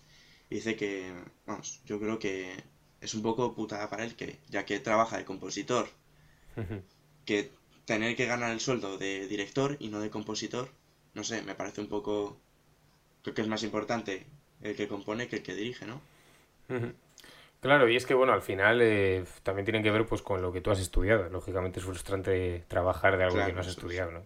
dice 0.50 0.74
que, 0.74 1.12
vamos, 1.46 1.80
yo 1.84 2.00
creo 2.00 2.18
que 2.18 2.52
es 3.00 3.14
un 3.14 3.22
poco 3.22 3.54
putada 3.54 3.88
para 3.88 4.02
él 4.02 4.16
que, 4.16 4.40
ya 4.48 4.64
que 4.64 4.80
trabaja 4.80 5.16
de 5.16 5.24
compositor, 5.24 5.88
que 7.24 7.52
tener 7.86 8.14
que 8.16 8.26
ganar 8.26 8.50
el 8.50 8.60
sueldo 8.60 8.98
de 8.98 9.26
director 9.26 9.76
y 9.80 9.88
no 9.88 10.00
de 10.00 10.10
compositor, 10.10 10.68
no 11.14 11.24
sé, 11.24 11.40
me 11.42 11.54
parece 11.54 11.80
un 11.80 11.88
poco, 11.88 12.36
creo 13.22 13.34
que 13.34 13.42
es 13.42 13.48
más 13.48 13.62
importante 13.62 14.26
el 14.60 14.76
que 14.76 14.88
compone 14.88 15.28
que 15.28 15.36
el 15.36 15.42
que 15.42 15.54
dirige, 15.54 15.86
¿no? 15.86 16.00
Claro, 17.60 17.88
y 17.88 17.96
es 17.96 18.04
que 18.04 18.14
bueno, 18.14 18.32
al 18.32 18.42
final 18.42 18.80
eh, 18.82 19.24
también 19.42 19.64
tienen 19.64 19.82
que 19.82 19.90
ver 19.90 20.04
pues 20.04 20.20
con 20.20 20.42
lo 20.42 20.52
que 20.52 20.60
tú 20.60 20.70
has 20.70 20.80
estudiado. 20.80 21.28
Lógicamente 21.30 21.80
es 21.80 21.86
frustrante 21.86 22.64
trabajar 22.68 23.16
de 23.16 23.24
algo 23.24 23.44
que 23.44 23.52
no 23.52 23.60
has 23.60 23.68
estudiado, 23.68 24.10
¿no? 24.10 24.22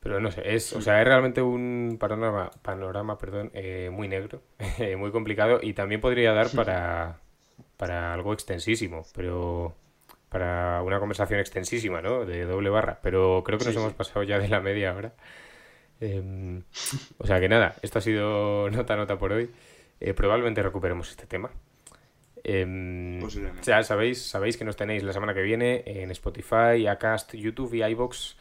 Pero 0.00 0.18
no 0.18 0.32
sé, 0.32 0.54
es, 0.54 0.72
o 0.72 0.80
sea, 0.80 1.00
es 1.00 1.06
realmente 1.06 1.42
un 1.42 1.96
panorama, 1.98 2.50
panorama 2.62 3.18
perdón, 3.18 3.52
eh, 3.54 3.88
muy 3.92 4.08
negro, 4.08 4.42
muy 4.98 5.12
complicado 5.12 5.60
y 5.62 5.74
también 5.74 6.00
podría 6.00 6.32
dar 6.32 6.50
para, 6.50 7.20
para 7.76 8.12
algo 8.12 8.32
extensísimo, 8.32 9.06
pero 9.14 9.76
para 10.32 10.82
una 10.82 10.98
conversación 10.98 11.38
extensísima, 11.38 12.00
¿no? 12.00 12.24
De 12.24 12.44
doble 12.46 12.70
barra, 12.70 12.98
pero 13.02 13.42
creo 13.44 13.58
que 13.58 13.66
nos 13.66 13.76
hemos 13.76 13.92
pasado 13.92 14.22
ya 14.22 14.38
de 14.38 14.48
la 14.48 14.60
media 14.60 14.94
hora. 14.94 15.12
Em, 16.00 16.62
o 17.18 17.26
sea 17.26 17.38
que 17.38 17.48
nada, 17.48 17.76
esto 17.82 17.98
ha 17.98 18.02
sido 18.02 18.70
nota 18.70 18.96
nota 18.96 19.18
por 19.18 19.32
hoy. 19.32 19.50
Eh, 20.00 20.14
probablemente 20.14 20.62
recuperemos 20.62 21.10
este 21.10 21.26
tema. 21.26 21.50
Eh, 22.44 23.20
ya 23.62 23.82
sabéis, 23.84 24.20
sabéis 24.22 24.56
que 24.56 24.64
nos 24.64 24.74
tenéis 24.76 25.04
la 25.04 25.12
semana 25.12 25.32
que 25.34 25.42
viene 25.42 25.84
en 25.86 26.10
Spotify, 26.10 26.86
Acast, 26.88 27.34
YouTube 27.34 27.74
y 27.74 27.84
iBox 27.84 28.36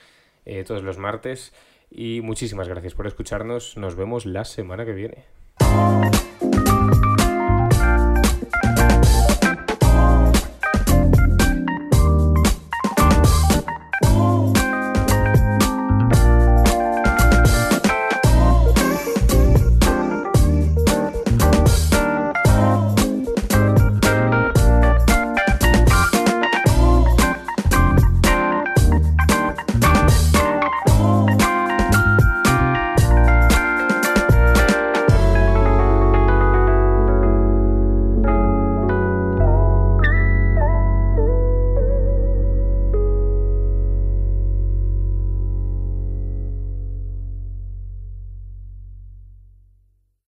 eh, 0.45 0.63
todos 0.63 0.81
los 0.81 0.97
martes. 0.97 1.53
Y 1.91 2.21
muchísimas 2.21 2.67
gracias 2.67 2.95
por 2.95 3.05
escucharnos. 3.05 3.77
Nos 3.77 3.95
vemos 3.95 4.25
la 4.25 4.45
semana 4.45 4.85
que 4.85 4.93
viene. 4.93 5.25